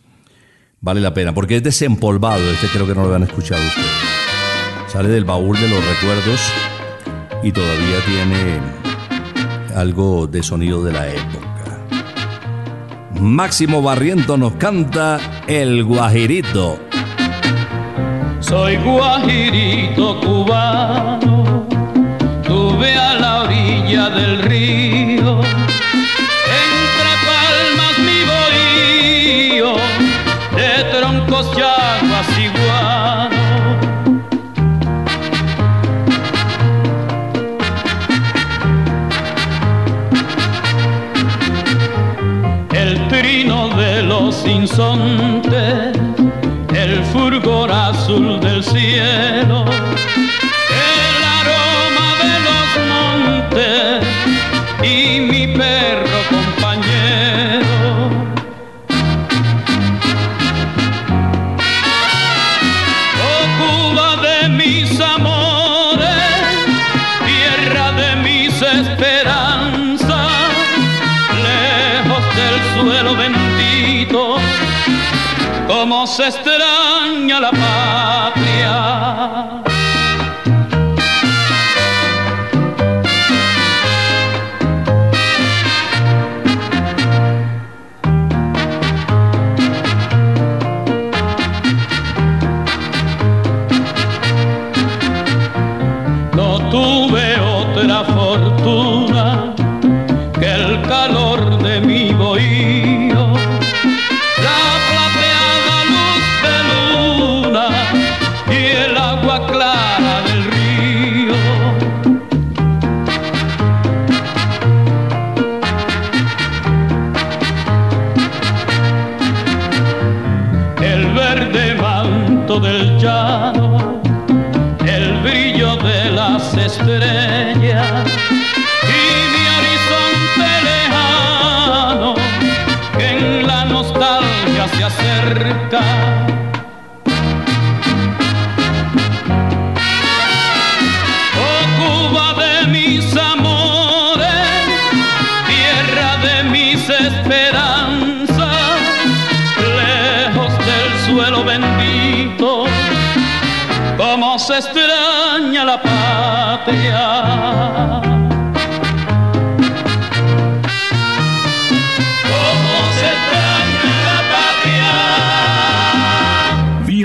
vale 0.80 1.02
la 1.02 1.12
pena, 1.12 1.34
porque 1.34 1.56
es 1.56 1.64
desempolvado, 1.64 2.48
este 2.52 2.68
creo 2.68 2.86
que 2.86 2.94
no 2.94 3.08
lo 3.08 3.16
han 3.16 3.24
escuchado 3.24 3.66
ustedes. 3.66 3.90
Sale 4.90 5.10
del 5.10 5.26
baúl 5.26 5.60
de 5.60 5.70
los 5.70 5.84
recuerdos 5.84 6.40
y 7.42 7.52
todavía 7.52 7.98
tiene 8.06 8.60
algo 9.76 10.28
de 10.28 10.44
sonido 10.44 10.84
de 10.84 10.94
la 10.94 11.10
época. 11.10 11.88
Máximo 13.20 13.82
Barriento 13.82 14.38
nos 14.38 14.54
canta 14.54 15.42
El 15.48 15.84
Guajirito. 15.84 16.93
Soy 18.44 18.76
guajirito 18.76 20.20
cubano, 20.20 21.66
tuve 22.44 22.94
a 22.94 23.14
la 23.14 23.44
orilla 23.44 24.10
del 24.10 24.40
río, 24.40 25.40
entre 26.62 27.12
palmas 27.26 27.96
mi 28.00 28.20
bohío, 28.32 29.76
de 30.58 30.84
troncos 30.92 31.56
llamas 31.56 32.28
y 32.38 32.48
guano. 32.50 33.44
El 42.74 43.08
trino 43.08 43.70
de 43.78 44.04
los 44.04 44.46
insondables 44.46 45.33
fulgor 47.14 47.72
azul 47.72 48.40
del 48.40 48.64
cielo, 48.64 49.66
el 50.90 51.24
aroma 51.40 52.10
de 52.24 52.36
los 52.48 52.68
montes 52.92 54.04
y 54.82 55.20
mi 55.20 55.46
perro 55.48 56.20
compañero. 56.32 57.76
Oh 63.30 63.46
Cuba 63.60 64.10
de 64.28 64.50
mis 64.50 65.00
amores, 65.00 66.10
tierra 67.28 67.92
de 68.02 68.10
mis 68.28 68.54
esperanzas, 68.60 70.32
lejos 71.48 72.24
del 72.40 72.58
suelo 72.76 73.16
bendito, 73.16 74.38
como 75.68 76.08
se 76.08 76.24
extraña 76.28 76.53
la 77.40 77.50
patria. 77.50 77.73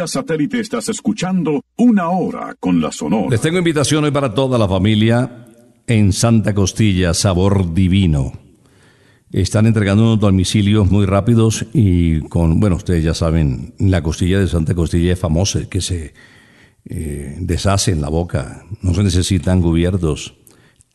Satélite 0.09 0.59
estás 0.61 0.89
escuchando 0.89 1.63
Una 1.77 2.09
Hora 2.09 2.57
con 2.59 2.81
la 2.81 2.91
Sonora. 2.91 3.29
Les 3.31 3.41
tengo 3.41 3.59
invitación 3.59 4.05
hoy 4.05 4.11
para 4.11 4.35
toda 4.35 4.59
la 4.59 4.67
familia 4.67 5.47
en 5.87 6.13
Santa 6.13 6.55
Costilla, 6.55 7.15
sabor 7.15 7.75
divino. 7.75 8.33
Están 9.31 9.67
entregando 9.67 10.05
unos 10.05 10.21
domicilios 10.21 10.91
muy 10.91 11.05
rápidos 11.05 11.67
y 11.75 12.21
con, 12.23 12.59
bueno, 12.59 12.77
ustedes 12.77 13.05
ya 13.05 13.13
saben, 13.13 13.75
la 13.79 14.03
costilla 14.03 14.41
de 14.41 14.49
Santa 14.49 14.75
Costilla 14.75 15.13
es 15.13 15.19
famosa, 15.19 15.69
que 15.69 15.83
se 15.83 16.15
eh, 16.87 17.37
deshace 17.41 17.93
en 17.93 18.01
la 18.01 18.09
boca, 18.09 18.65
no 18.81 18.95
se 18.95 19.03
necesitan 19.03 19.61
cubiertos. 19.61 20.38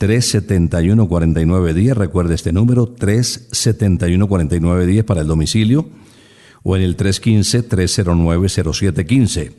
371-4910, 0.04 1.94
recuerde 1.94 2.36
este 2.36 2.52
número, 2.52 2.94
371-4910 2.96 5.06
para 5.06 5.22
el 5.22 5.28
domicilio 5.28 5.88
o 6.64 6.76
en 6.76 6.82
el 6.82 6.98
315-309-0715. 6.98 9.54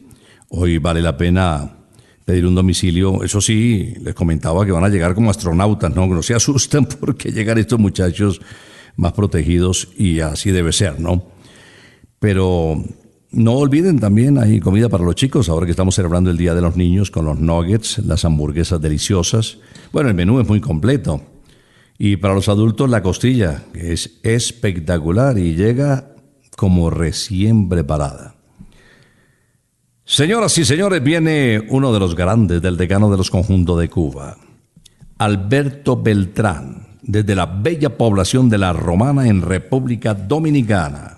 Hoy 0.50 0.76
vale 0.78 1.00
la 1.00 1.16
pena 1.16 1.76
pedir 2.24 2.46
un 2.46 2.54
domicilio, 2.54 3.24
eso 3.24 3.40
sí, 3.40 3.94
les 4.02 4.14
comentaba 4.14 4.66
que 4.66 4.72
van 4.72 4.84
a 4.84 4.90
llegar 4.90 5.14
como 5.14 5.30
astronautas, 5.30 5.94
¿no? 5.94 6.06
No 6.06 6.22
se 6.22 6.34
asusten 6.34 6.84
porque 7.00 7.32
llegan 7.32 7.56
estos 7.58 7.78
muchachos 7.78 8.40
más 8.96 9.12
protegidos 9.12 9.88
y 9.96 10.20
así 10.20 10.50
debe 10.50 10.72
ser, 10.72 11.00
¿no? 11.00 11.24
Pero 12.18 12.82
no 13.34 13.54
olviden 13.54 13.98
también, 13.98 14.38
hay 14.38 14.60
comida 14.60 14.88
para 14.88 15.04
los 15.04 15.16
chicos, 15.16 15.48
ahora 15.48 15.66
que 15.66 15.72
estamos 15.72 15.96
celebrando 15.96 16.30
el 16.30 16.36
Día 16.36 16.54
de 16.54 16.60
los 16.60 16.76
Niños 16.76 17.10
con 17.10 17.24
los 17.24 17.40
nuggets, 17.40 17.98
las 17.98 18.24
hamburguesas 18.24 18.80
deliciosas. 18.80 19.58
Bueno, 19.92 20.08
el 20.08 20.14
menú 20.14 20.40
es 20.40 20.46
muy 20.46 20.60
completo. 20.60 21.20
Y 21.98 22.16
para 22.16 22.34
los 22.34 22.48
adultos 22.48 22.88
la 22.88 23.02
costilla, 23.02 23.64
que 23.72 23.92
es 23.92 24.20
espectacular 24.22 25.36
y 25.38 25.56
llega 25.56 26.14
como 26.56 26.90
recién 26.90 27.68
preparada. 27.68 28.36
Señoras 30.04 30.56
y 30.58 30.64
señores, 30.64 31.02
viene 31.02 31.60
uno 31.70 31.92
de 31.92 31.98
los 31.98 32.14
grandes 32.14 32.62
del 32.62 32.76
decano 32.76 33.10
de 33.10 33.16
los 33.16 33.30
conjuntos 33.30 33.80
de 33.80 33.88
Cuba, 33.88 34.36
Alberto 35.18 36.00
Beltrán, 36.00 36.98
desde 37.02 37.34
la 37.34 37.46
bella 37.46 37.96
población 37.96 38.48
de 38.48 38.58
La 38.58 38.72
Romana 38.72 39.26
en 39.26 39.42
República 39.42 40.14
Dominicana 40.14 41.13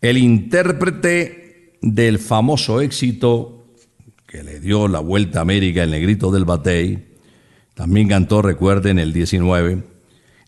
el 0.00 0.18
intérprete 0.18 1.78
del 1.82 2.18
famoso 2.18 2.80
éxito 2.80 3.66
que 4.26 4.42
le 4.42 4.60
dio 4.60 4.88
la 4.88 5.00
vuelta 5.00 5.38
a 5.38 5.42
América, 5.42 5.82
el 5.82 5.90
negrito 5.90 6.30
del 6.30 6.44
Batey, 6.44 7.06
también 7.74 8.08
cantó, 8.08 8.40
recuerden, 8.40 8.98
el 8.98 9.12
19. 9.12 9.82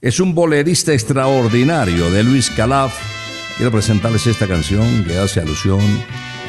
Es 0.01 0.19
un 0.19 0.35
bolerista 0.35 0.95
extraordinario 0.95 2.11
de 2.11 2.23
Luis 2.23 2.51
Calaf. 2.51 2.99
Quiero 3.57 3.71
presentarles 3.71 4.27
esta 4.27 4.47
canción 4.47 5.05
que 5.05 5.19
hace 5.19 5.41
alusión 5.41 5.81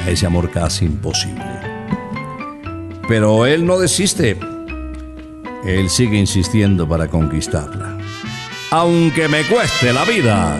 a 0.05 0.09
ese 0.09 0.25
amor 0.25 0.49
casi 0.51 0.85
imposible. 0.85 1.43
Pero 3.07 3.45
él 3.45 3.65
no 3.65 3.77
desiste. 3.77 4.37
Él 5.65 5.89
sigue 5.89 6.17
insistiendo 6.17 6.87
para 6.87 7.09
conquistarla. 7.09 7.97
Aunque 8.71 9.27
me 9.27 9.43
cueste 9.43 9.91
la 9.91 10.05
vida. 10.05 10.59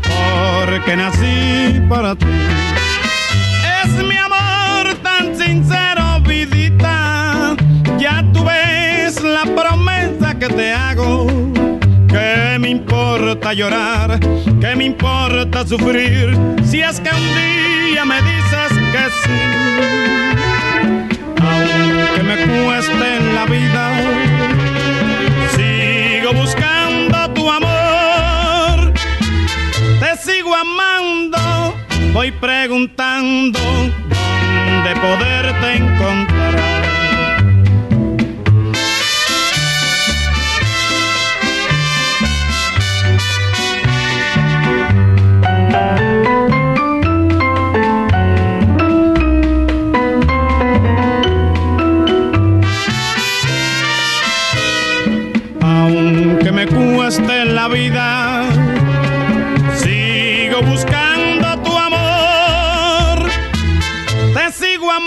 porque 0.41 0.95
nací 0.95 1.81
para 1.89 2.15
ti. 2.15 2.25
Es 3.83 3.91
mi 4.03 4.17
amor 4.17 4.95
tan 5.03 5.35
sincero, 5.37 6.19
vidita. 6.25 7.55
Ya 7.97 8.23
tú 8.33 8.43
ves 8.43 9.21
la 9.23 9.43
promesa 9.43 10.37
que 10.39 10.47
te 10.47 10.73
hago. 10.73 11.27
Que 12.07 12.57
me 12.59 12.69
importa 12.69 13.53
llorar, 13.53 14.19
que 14.19 14.75
me 14.75 14.85
importa 14.85 15.65
sufrir, 15.65 16.37
si 16.61 16.81
es 16.81 16.99
que 16.99 17.09
un 17.09 17.27
día 17.39 18.03
me 18.03 18.17
dices 18.21 18.71
que 18.93 19.03
sí. 19.21 19.41
Aunque 21.49 22.23
me 22.23 22.35
cueste 22.47 23.05
en 23.17 23.35
la 23.35 23.45
vida, 23.45 24.30
sigo 30.31 30.55
amando, 30.55 31.37
voy 32.13 32.31
preguntando 32.31 33.59
dónde 33.59 34.95
poderte 35.01 35.73
encontrar. 35.73 36.40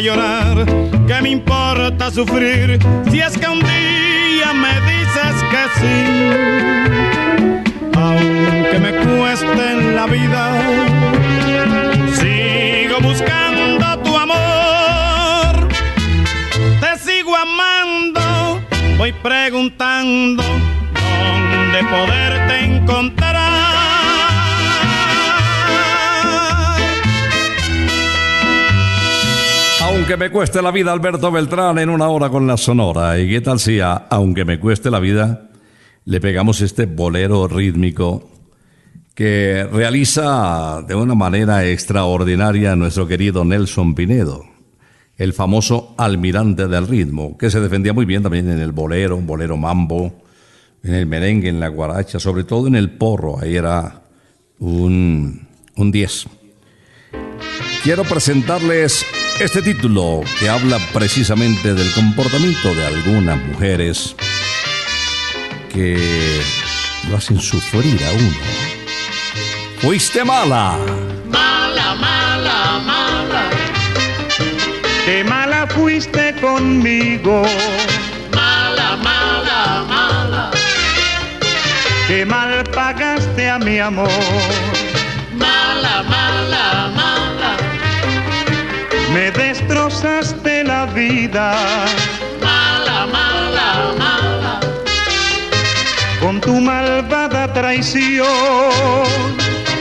Llorar, 0.00 0.66
que 1.06 1.22
me 1.22 1.30
importa 1.30 2.10
sufrir. 2.10 2.78
Si 3.10 3.20
es 3.20 3.36
que 3.38 3.48
un 3.48 3.60
día 3.60 4.52
me 4.52 4.74
dices 4.90 5.34
que 5.50 5.62
sí. 5.80 5.96
Aunque 7.94 8.78
me 8.78 8.92
cueste 8.92 9.72
en 9.72 9.96
la 9.96 10.06
vida, 10.06 10.60
sigo 12.14 13.00
buscando 13.00 13.98
tu 14.02 14.16
amor. 14.16 15.68
Te 16.80 16.98
sigo 16.98 17.34
amando, 17.36 18.60
voy 18.98 19.12
preguntando 19.12 20.42
dónde 20.42 21.84
poderte 21.90 22.64
encontrar. 22.64 23.35
Aunque 30.06 30.24
me 30.24 30.30
cueste 30.30 30.62
la 30.62 30.70
vida, 30.70 30.92
Alberto 30.92 31.32
Beltrán 31.32 31.78
en 31.78 31.90
una 31.90 32.06
hora 32.06 32.28
con 32.28 32.46
la 32.46 32.56
Sonora. 32.56 33.18
¿Y 33.18 33.28
qué 33.28 33.40
tal 33.40 33.58
si 33.58 33.80
a 33.80 33.94
Aunque 34.08 34.44
me 34.44 34.60
cueste 34.60 34.88
la 34.88 35.00
vida 35.00 35.50
le 36.04 36.20
pegamos 36.20 36.60
este 36.60 36.86
bolero 36.86 37.48
rítmico 37.48 38.30
que 39.16 39.68
realiza 39.72 40.84
de 40.86 40.94
una 40.94 41.16
manera 41.16 41.66
extraordinaria 41.66 42.76
nuestro 42.76 43.08
querido 43.08 43.44
Nelson 43.44 43.96
Pinedo, 43.96 44.44
el 45.16 45.32
famoso 45.32 45.96
almirante 45.98 46.68
del 46.68 46.86
ritmo, 46.86 47.36
que 47.36 47.50
se 47.50 47.58
defendía 47.58 47.92
muy 47.92 48.04
bien 48.04 48.22
también 48.22 48.48
en 48.48 48.60
el 48.60 48.70
bolero, 48.70 49.16
un 49.16 49.26
bolero 49.26 49.56
mambo, 49.56 50.22
en 50.84 50.94
el 50.94 51.06
merengue, 51.06 51.48
en 51.48 51.58
la 51.58 51.66
guaracha, 51.66 52.20
sobre 52.20 52.44
todo 52.44 52.68
en 52.68 52.76
el 52.76 52.90
porro, 52.90 53.40
ahí 53.40 53.56
era 53.56 54.02
un, 54.60 55.48
un 55.74 55.90
10. 55.90 56.28
Quiero 57.86 58.02
presentarles 58.02 59.06
este 59.38 59.62
título 59.62 60.22
que 60.40 60.48
habla 60.48 60.76
precisamente 60.92 61.72
del 61.72 61.88
comportamiento 61.92 62.74
de 62.74 62.84
algunas 62.84 63.38
mujeres 63.38 64.16
que 65.72 66.42
lo 67.08 67.16
hacen 67.16 67.38
sufrir 67.38 68.02
a 68.04 68.10
uno. 68.10 68.36
Fuiste 69.78 70.24
mala. 70.24 70.76
Mala, 71.30 71.94
mala, 71.94 72.80
mala. 72.84 73.50
Qué 75.04 75.22
mala 75.22 75.68
fuiste 75.68 76.34
conmigo, 76.40 77.42
Mala, 78.34 78.96
mala, 78.96 79.84
mala. 79.88 80.50
qué 82.08 82.26
mal 82.26 82.64
pagaste 82.64 83.48
a 83.48 83.60
mi 83.60 83.78
amor. 83.78 84.10
Mala, 91.28 93.06
mala, 93.06 93.94
mala. 93.98 94.60
con 96.20 96.40
tu 96.40 96.60
malvada 96.60 97.52
traición. 97.52 98.26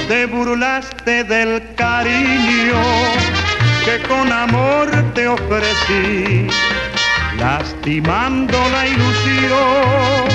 Te 0.07 0.25
burlaste 0.25 1.23
del 1.23 1.61
cariño 1.75 2.81
que 3.85 3.99
con 4.07 4.31
amor 4.31 4.89
te 5.13 5.27
ofrecí, 5.27 6.47
lastimando 7.37 8.57
la 8.69 8.87
ilusión 8.87 10.25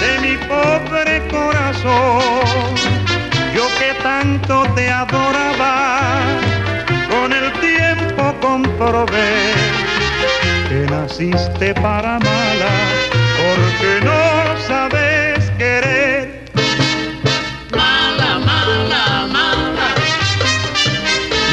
de 0.00 0.18
mi 0.22 0.36
pobre 0.46 1.26
corazón. 1.28 2.74
Yo 3.54 3.66
que 3.78 3.94
tanto 4.00 4.64
te 4.76 4.90
adoraba, 4.90 6.10
con 7.10 7.32
el 7.32 7.52
tiempo 7.54 8.34
comprobé 8.40 9.95
que 10.68 10.86
naciste 10.90 11.74
para 11.74 12.18
mala, 12.18 12.72
porque 13.38 14.00
no 14.04 14.20
sabes 14.66 15.50
querer. 15.58 16.44
Mala, 17.70 18.38
mala, 18.40 19.26
mala. 19.32 19.88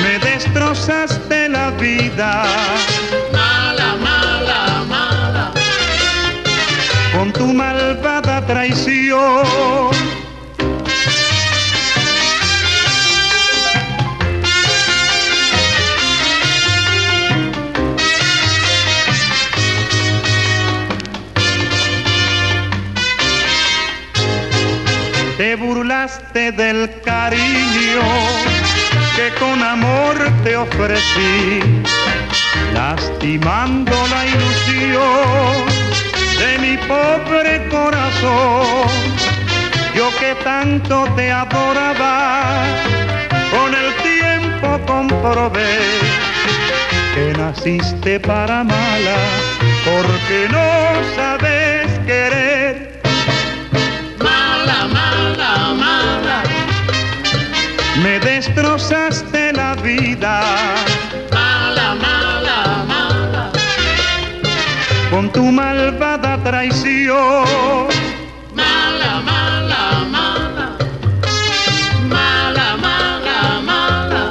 Me 0.03 0.19
destrozaste 0.19 1.49
la 1.49 1.69
vida 1.71 2.43
Mala, 3.31 3.95
mala, 4.07 4.83
mala. 4.89 5.51
con 7.13 7.31
tu 7.33 7.47
malvada 7.53 8.45
traición. 8.47 9.92
Del 26.03 26.99
cariño 27.05 28.01
que 29.15 29.29
con 29.39 29.63
amor 29.63 30.15
te 30.43 30.57
ofrecí, 30.57 31.61
lastimando 32.73 33.95
la 34.09 34.25
ilusión 34.25 35.65
de 36.39 36.59
mi 36.59 36.77
pobre 36.89 37.69
corazón. 37.69 38.85
Yo 39.95 40.09
que 40.19 40.35
tanto 40.43 41.05
te 41.15 41.31
adoraba, 41.31 42.65
con 43.49 43.73
el 43.73 43.93
tiempo 44.03 44.81
comprobé 44.85 45.77
que 47.15 47.33
naciste 47.37 48.19
para 48.19 48.65
mala, 48.65 49.19
porque 49.85 50.49
no 50.51 51.15
sabes 51.15 51.87
querer. 52.05 53.01
Mala. 54.19 55.12
Me 58.01 58.19
destrozaste 58.19 59.53
la 59.53 59.75
vida 59.75 60.41
Mala, 61.31 61.95
mala, 61.95 62.83
mala. 62.87 63.51
con 65.11 65.31
tu 65.31 65.43
malvada 65.51 66.41
traición. 66.43 67.87
Mala, 68.55 69.21
mala, 69.29 69.83
mala. 70.15 70.67
Mala, 72.09 72.67
mala, 72.85 73.37
mala. 73.69 74.23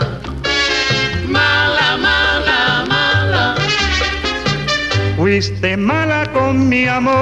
Mala, 1.29 1.89
mala, 2.07 2.85
mala. 2.89 3.55
Fuiste 5.17 5.77
mala 5.77 6.27
con 6.33 6.69
mi 6.69 6.87
amor. 6.89 7.13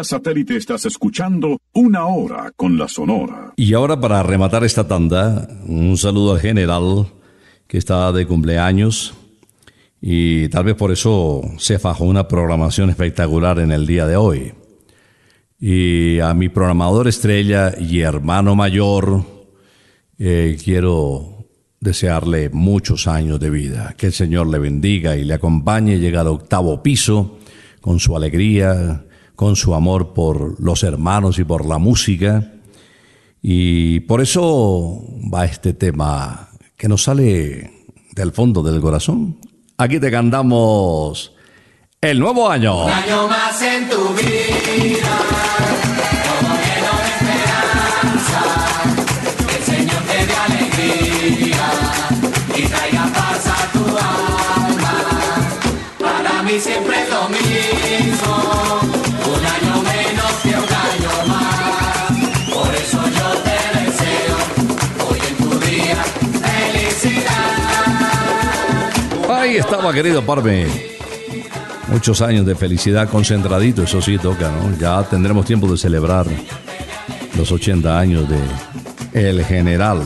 Satélite 0.00 0.56
estás 0.56 0.86
escuchando 0.86 1.58
Una 1.74 2.06
Hora 2.06 2.52
con 2.56 2.78
la 2.78 2.88
Sonora. 2.88 3.52
Y 3.56 3.74
ahora 3.74 4.00
para 4.00 4.22
rematar 4.22 4.64
esta 4.64 4.88
tanda, 4.88 5.46
un 5.66 5.96
saludo 5.96 6.32
al 6.32 6.40
general 6.40 7.06
que 7.66 7.78
está 7.78 8.10
de 8.12 8.26
cumpleaños 8.26 9.14
y 10.00 10.48
tal 10.48 10.64
vez 10.64 10.74
por 10.74 10.90
eso 10.90 11.42
se 11.58 11.78
fajó 11.78 12.04
una 12.04 12.26
programación 12.26 12.90
espectacular 12.90 13.58
en 13.58 13.70
el 13.70 13.86
día 13.86 14.06
de 14.06 14.16
hoy. 14.16 14.52
Y 15.60 16.18
a 16.18 16.34
mi 16.34 16.48
programador 16.48 17.06
estrella 17.06 17.72
y 17.78 18.00
hermano 18.00 18.56
mayor, 18.56 19.24
eh, 20.18 20.56
quiero 20.62 21.46
desearle 21.78 22.50
muchos 22.50 23.06
años 23.06 23.38
de 23.38 23.50
vida. 23.50 23.94
Que 23.96 24.06
el 24.06 24.12
Señor 24.12 24.48
le 24.48 24.58
bendiga 24.58 25.16
y 25.16 25.24
le 25.24 25.34
acompañe, 25.34 25.98
llega 25.98 26.22
al 26.22 26.28
octavo 26.28 26.82
piso 26.82 27.38
con 27.80 28.00
su 28.00 28.16
alegría, 28.16 29.04
con 29.36 29.56
su 29.56 29.74
amor 29.74 30.14
por 30.14 30.60
los 30.60 30.82
hermanos 30.82 31.38
y 31.38 31.44
por 31.44 31.66
la 31.66 31.78
música. 31.78 32.52
Y 33.40 34.00
por 34.00 34.20
eso 34.20 35.02
va 35.32 35.44
este 35.44 35.72
tema 35.74 36.48
que 36.76 36.88
nos 36.88 37.02
sale 37.04 37.86
del 38.14 38.32
fondo 38.32 38.62
del 38.62 38.80
corazón. 38.80 39.38
Aquí 39.78 39.98
te 39.98 40.10
cantamos 40.10 41.32
el 42.00 42.18
nuevo 42.18 42.48
año. 42.48 42.84
Un 42.84 42.90
año 42.92 43.28
más 43.28 43.62
en 43.62 43.88
tu 43.88 44.08
vida. 44.14 45.42
siempre 56.62 56.91
Estaba, 69.56 69.92
querido 69.92 70.24
Parme. 70.24 70.66
Muchos 71.88 72.22
años 72.22 72.46
de 72.46 72.54
felicidad 72.54 73.08
concentradito, 73.10 73.82
eso 73.82 74.00
sí 74.00 74.16
toca, 74.16 74.50
¿no? 74.50 74.76
Ya 74.78 75.02
tendremos 75.02 75.44
tiempo 75.44 75.70
de 75.70 75.76
celebrar 75.76 76.26
los 77.36 77.52
80 77.52 77.98
años 77.98 78.26
de 78.28 78.38
El 79.12 79.44
General, 79.44 80.00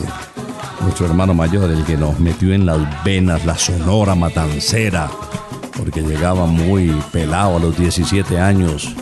nuestro 0.81 1.05
hermano 1.05 1.33
mayor, 1.33 1.71
el 1.71 1.85
que 1.85 1.95
nos 1.95 2.19
metió 2.19 2.53
en 2.53 2.65
las 2.65 3.03
venas 3.05 3.45
la 3.45 3.57
sonora 3.57 4.15
matancera, 4.15 5.09
porque 5.77 6.01
llegaba 6.01 6.45
muy 6.45 6.89
pelado 7.13 7.55
a 7.55 7.59
los 7.59 7.77
17 7.77 8.37
años, 8.37 8.93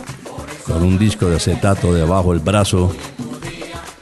con 0.64 0.84
un 0.84 0.96
disco 0.96 1.26
de 1.26 1.36
acetato 1.36 1.92
debajo 1.92 2.32
del 2.32 2.40
brazo 2.40 2.94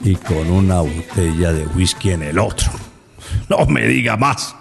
y 0.02 0.16
con 0.16 0.50
una 0.50 0.82
botella 0.82 1.52
de 1.54 1.66
whisky 1.68 2.10
en 2.10 2.22
el 2.22 2.38
otro. 2.38 2.70
No 3.48 3.64
me 3.64 3.86
diga 3.86 4.18
más. 4.18 4.54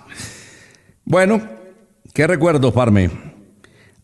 Bueno, 1.05 1.52
¿qué 2.13 2.27
recuerdo, 2.27 2.73
Parme? 2.73 3.09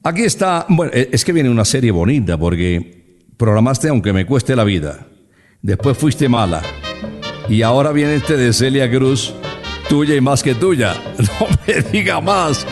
Aquí 0.03 0.23
está, 0.23 0.65
bueno, 0.69 0.91
eh, 0.93 1.09
es 1.11 1.23
que 1.25 1.33
viene 1.33 1.49
una 1.49 1.65
serie 1.65 1.91
bonita 1.91 2.37
porque 2.37 3.17
programaste 3.37 3.89
aunque 3.89 4.13
me 4.13 4.25
cueste 4.25 4.55
la 4.55 4.63
vida. 4.63 5.07
Después 5.61 5.97
fuiste 5.97 6.29
mala. 6.29 6.61
Y 7.49 7.61
ahora 7.63 7.91
viene 7.91 8.15
este 8.15 8.37
de 8.37 8.53
Celia 8.53 8.89
Cruz, 8.89 9.33
tuya 9.89 10.15
y 10.15 10.21
más 10.21 10.43
que 10.43 10.55
tuya. 10.55 10.95
No 11.39 11.47
me 11.67 11.81
diga 11.81 12.21
más. 12.21 12.65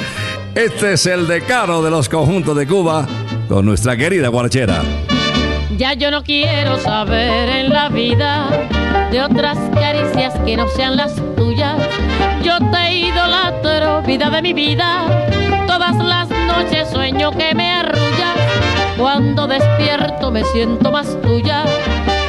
Este 0.55 0.93
es 0.93 1.05
el 1.05 1.27
decano 1.27 1.81
de 1.83 1.91
los 1.91 2.09
conjuntos 2.09 2.55
de 2.57 2.65
Cuba 2.65 3.07
con 3.47 3.65
nuestra 3.65 3.95
querida 3.95 4.29
guarachera. 4.29 4.81
Ya 5.77 5.93
yo 5.93 6.09
no 6.09 6.23
quiero 6.23 6.79
saber 6.79 7.49
en 7.49 7.69
la 7.69 7.89
vida 7.89 8.67
de 9.11 9.21
otras 9.21 9.57
caricias 9.75 10.33
que 10.45 10.57
no 10.57 10.67
sean 10.69 10.97
las 10.97 11.15
tuyas. 11.35 11.56
Te 12.57 12.91
idolatro, 12.91 14.01
vida 14.01 14.31
de 14.31 14.41
mi 14.41 14.51
vida. 14.51 15.05
Todas 15.67 15.95
las 15.97 16.27
noches 16.27 16.89
sueño 16.89 17.29
que 17.29 17.53
me 17.53 17.71
arrullas. 17.71 18.35
Cuando 18.97 19.45
despierto 19.45 20.31
me 20.31 20.43
siento 20.43 20.91
más 20.91 21.21
tuya. 21.21 21.65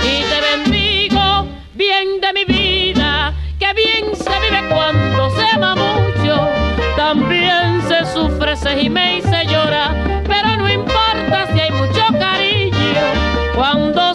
Y 0.02 0.22
te 0.28 0.38
bendigo, 0.50 1.46
bien 1.72 2.20
de 2.20 2.32
mi 2.34 2.44
vida. 2.44 3.32
Que 3.58 3.72
bien 3.72 4.14
se 4.14 4.38
vive 4.40 4.68
cuando 4.68 5.30
se 5.30 5.46
ama 5.54 5.74
mucho. 5.74 6.46
También 6.94 7.80
se 7.88 8.04
sufre, 8.12 8.54
se 8.54 8.76
gime 8.76 9.16
y 9.18 9.22
se 9.22 9.46
llora. 9.46 9.94
Pero 10.26 10.56
no 10.58 10.68
importa 10.70 11.46
si 11.54 11.58
hay 11.58 11.70
mucho 11.70 12.04
cariño 12.18 13.00
cuando 13.54 14.14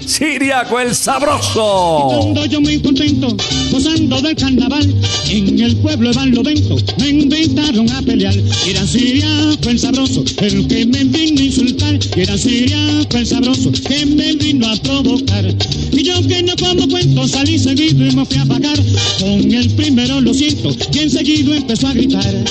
Siriaco 0.08 0.80
el 0.80 0.94
sabroso. 0.94 2.22
Ando 2.28 2.46
yo 2.46 2.62
muy 2.62 2.80
contento, 2.80 3.36
gozando 3.70 4.20
del 4.22 4.34
carnaval. 4.34 4.94
En 5.28 5.60
el 5.60 5.76
pueblo 5.76 6.08
de 6.08 6.16
Barlovento 6.16 6.76
me 6.98 7.08
inventaron 7.10 7.90
a 7.90 8.00
pelear. 8.00 8.34
Era 8.66 8.86
Siriaco 8.86 9.68
el 9.68 9.78
sabroso, 9.78 10.24
el 10.40 10.66
que 10.66 10.86
me 10.86 11.04
vino 11.04 11.40
a 11.40 11.44
insultar. 11.44 11.98
Era 12.16 12.38
Siriaco 12.38 13.18
el 13.18 13.26
sabroso, 13.26 13.70
que 13.70 14.06
me 14.06 14.32
vino 14.32 14.66
a 14.66 14.76
provocar. 14.76 15.44
Y 15.92 16.02
yo 16.02 16.26
que 16.26 16.42
no 16.42 16.54
como 16.56 16.88
cuento, 16.88 17.28
salí 17.28 17.58
seguido 17.58 18.06
y 18.06 18.12
me 18.12 18.24
fui 18.24 18.38
a 18.38 18.46
pagar. 18.46 18.78
Con 19.20 19.52
el 19.52 19.68
primero 19.74 20.22
lo 20.22 20.32
siento, 20.32 20.74
y 20.90 20.98
enseguida 21.00 21.54
empezó 21.54 21.86
a 21.86 21.92
gritar. 21.92 22.44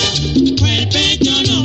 Fue 0.58 0.78
el 0.78 0.88
pecho 0.90 1.32
no, 1.48 1.64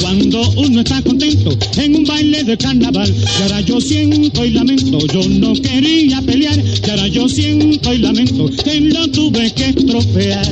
Cuando 0.00 0.42
uno 0.58 0.80
está 0.80 1.00
contento 1.00 1.56
en 1.78 1.96
un 1.96 2.04
baile 2.04 2.44
de 2.44 2.56
carnaval. 2.58 3.08
Y 3.08 3.42
ahora 3.42 3.60
yo 3.62 3.80
siento 3.80 4.44
y 4.44 4.50
lamento, 4.50 4.98
yo 5.06 5.26
no 5.26 5.54
quería 5.54 6.20
pelear. 6.20 6.58
Y 6.58 6.90
ahora 6.90 7.08
yo 7.08 7.28
siento 7.28 7.94
y 7.94 7.98
lamento 7.98 8.50
que 8.62 8.80
lo 8.80 9.08
tuve 9.08 9.50
que 9.52 9.70
estropear. 9.70 10.46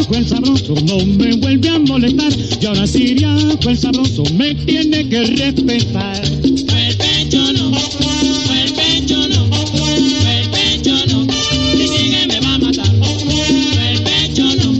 Siriaco 0.00 0.16
el 0.16 0.28
sabroso 0.28 0.74
no 0.86 1.04
me 1.04 1.36
vuelve 1.36 1.68
a 1.68 1.78
molestar. 1.78 2.32
Y 2.60 2.66
ahora 2.66 2.86
Siriaco 2.86 3.68
el 3.68 3.76
sabroso 3.76 4.24
me 4.34 4.54
tiene 4.54 5.06
que 5.08 5.24
respetar. 5.24 6.26
Fue 6.68 6.88
el 6.88 6.96
pecho 6.96 7.52
no, 7.52 7.78
fue 7.78 8.62
el 8.62 8.72
pecho 8.72 9.28
no, 9.28 9.46
fue 9.66 9.94
el 10.40 10.50
pecho 10.50 10.94
no. 11.06 11.26
Y 11.74 11.86
sigue 11.86 12.26
me 12.28 12.40
va 12.40 12.54
a 12.54 12.58
matar. 12.58 12.86
Fue 12.86 13.92
el 13.92 14.02
pecho 14.02 14.44
no, 14.44 14.72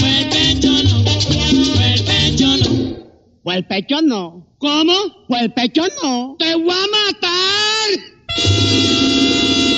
fue 0.00 0.20
el 0.20 0.28
pecho 0.28 0.72
no, 0.82 1.04
fue 1.20 1.94
el 1.94 2.02
pecho 2.02 2.46
no. 2.56 3.52
El 3.52 3.64
pecho 3.66 4.02
no. 4.02 4.46
¿Cómo? 4.58 4.94
Pues 5.28 5.42
el 5.42 5.52
pecho 5.52 5.82
no. 6.02 6.36
¡Te 6.38 6.56
voy 6.56 6.74
a 6.74 7.12
matar! 7.12 7.30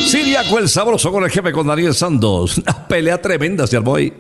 Siriaco 0.07 0.59
el 0.59 0.69
sabroso 0.69 1.13
con 1.13 1.25
el 1.25 1.31
jefe 1.31 1.53
con 1.53 1.67
Daniel 1.67 1.95
Santos. 1.95 2.57
Una 2.67 2.89
pelea 2.89 3.21
tremenda 3.21 3.67
se 3.67 3.77
armó 3.77 3.97
ahí. 3.97 4.13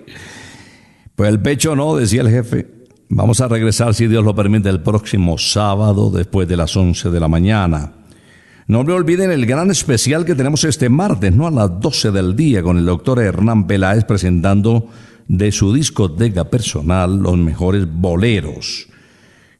Pues 1.17 1.31
el 1.31 1.41
pecho 1.41 1.77
no, 1.77 1.97
decía 1.97 2.23
el 2.23 2.31
jefe. 2.31 2.67
Vamos 3.09 3.41
a 3.41 3.49
regresar, 3.49 3.95
si 3.95 4.07
Dios 4.07 4.25
lo 4.25 4.35
permite, 4.35 4.71
el 4.71 4.83
próximo 4.83 5.37
sábado 5.37 6.11
después 6.11 6.49
de 6.49 6.57
las 6.57 6.75
11 6.77 7.11
de 7.11 7.21
la 7.21 7.29
mañana. 7.29 7.93
No 8.67 8.85
me 8.85 8.93
olviden 8.93 9.31
el 9.31 9.45
gran 9.45 9.71
especial 9.71 10.25
que 10.25 10.35
tenemos 10.35 10.65
este 10.65 10.89
martes, 10.89 11.35
¿no? 11.35 11.47
A 11.47 11.51
las 11.51 11.81
12 11.81 12.11
del 12.11 12.35
día, 12.35 12.63
con 12.63 12.79
el 12.79 12.87
doctor 12.87 13.21
Hernán 13.21 13.67
Peláez 13.67 14.05
presentando 14.05 14.89
de 15.29 15.53
su 15.53 15.75
discoteca 15.75 16.45
personal 16.45 17.19
los 17.19 17.37
mejores 17.37 17.87
boleros. 17.87 18.89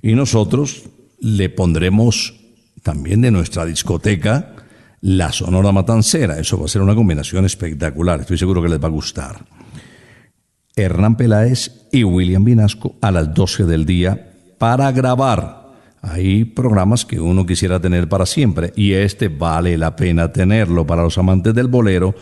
Y 0.01 0.15
nosotros 0.15 0.85
le 1.21 1.51
pondremos 1.51 2.35
también 2.83 3.21
de 3.21 3.31
nuestra 3.31 3.65
discoteca 3.65 4.55
la 5.03 5.33
Sonora 5.33 5.73
Matancera. 5.73 6.39
Eso 6.39 6.59
va 6.59 6.65
a 6.65 6.69
ser 6.69 6.83
una 6.83 6.95
combinación 6.95 7.45
espectacular. 7.45 8.21
Estoy 8.21 8.39
seguro 8.39 8.63
que 8.63 8.69
les 8.69 8.83
va 8.83 8.89
a 8.89 8.93
gustar. 8.93 9.45
Hernán 10.77 11.17
Peláez 11.17 11.89
y 11.93 12.05
William 12.05 12.45
Vinasco 12.45 12.95
a 13.01 13.11
las 13.11 13.35
12 13.35 13.65
del 13.65 13.85
día 13.85 14.35
para 14.59 14.93
grabar. 14.93 15.73
Hay 16.01 16.45
programas 16.45 17.05
que 17.05 17.19
uno 17.21 17.45
quisiera 17.47 17.81
tener 17.81 18.09
para 18.09 18.27
siempre 18.27 18.73
y 18.75 18.93
este 18.93 19.29
vale 19.29 19.79
la 19.79 19.95
pena 19.95 20.33
tenerlo 20.33 20.85
para 20.87 21.03
los 21.03 21.19
amantes 21.19 21.55
del 21.55 21.69
bolero 21.69 22.15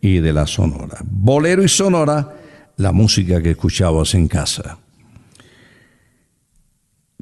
y 0.00 0.18
de 0.18 0.32
la 0.32 0.46
sonora. 0.46 0.98
Bolero 1.04 1.62
y 1.62 1.68
sonora, 1.68 2.34
la 2.76 2.92
música 2.92 3.42
que 3.42 3.50
escuchabas 3.50 4.14
en 4.14 4.28
casa. 4.28 4.78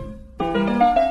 Thank 0.81 0.97
you. 0.97 1.10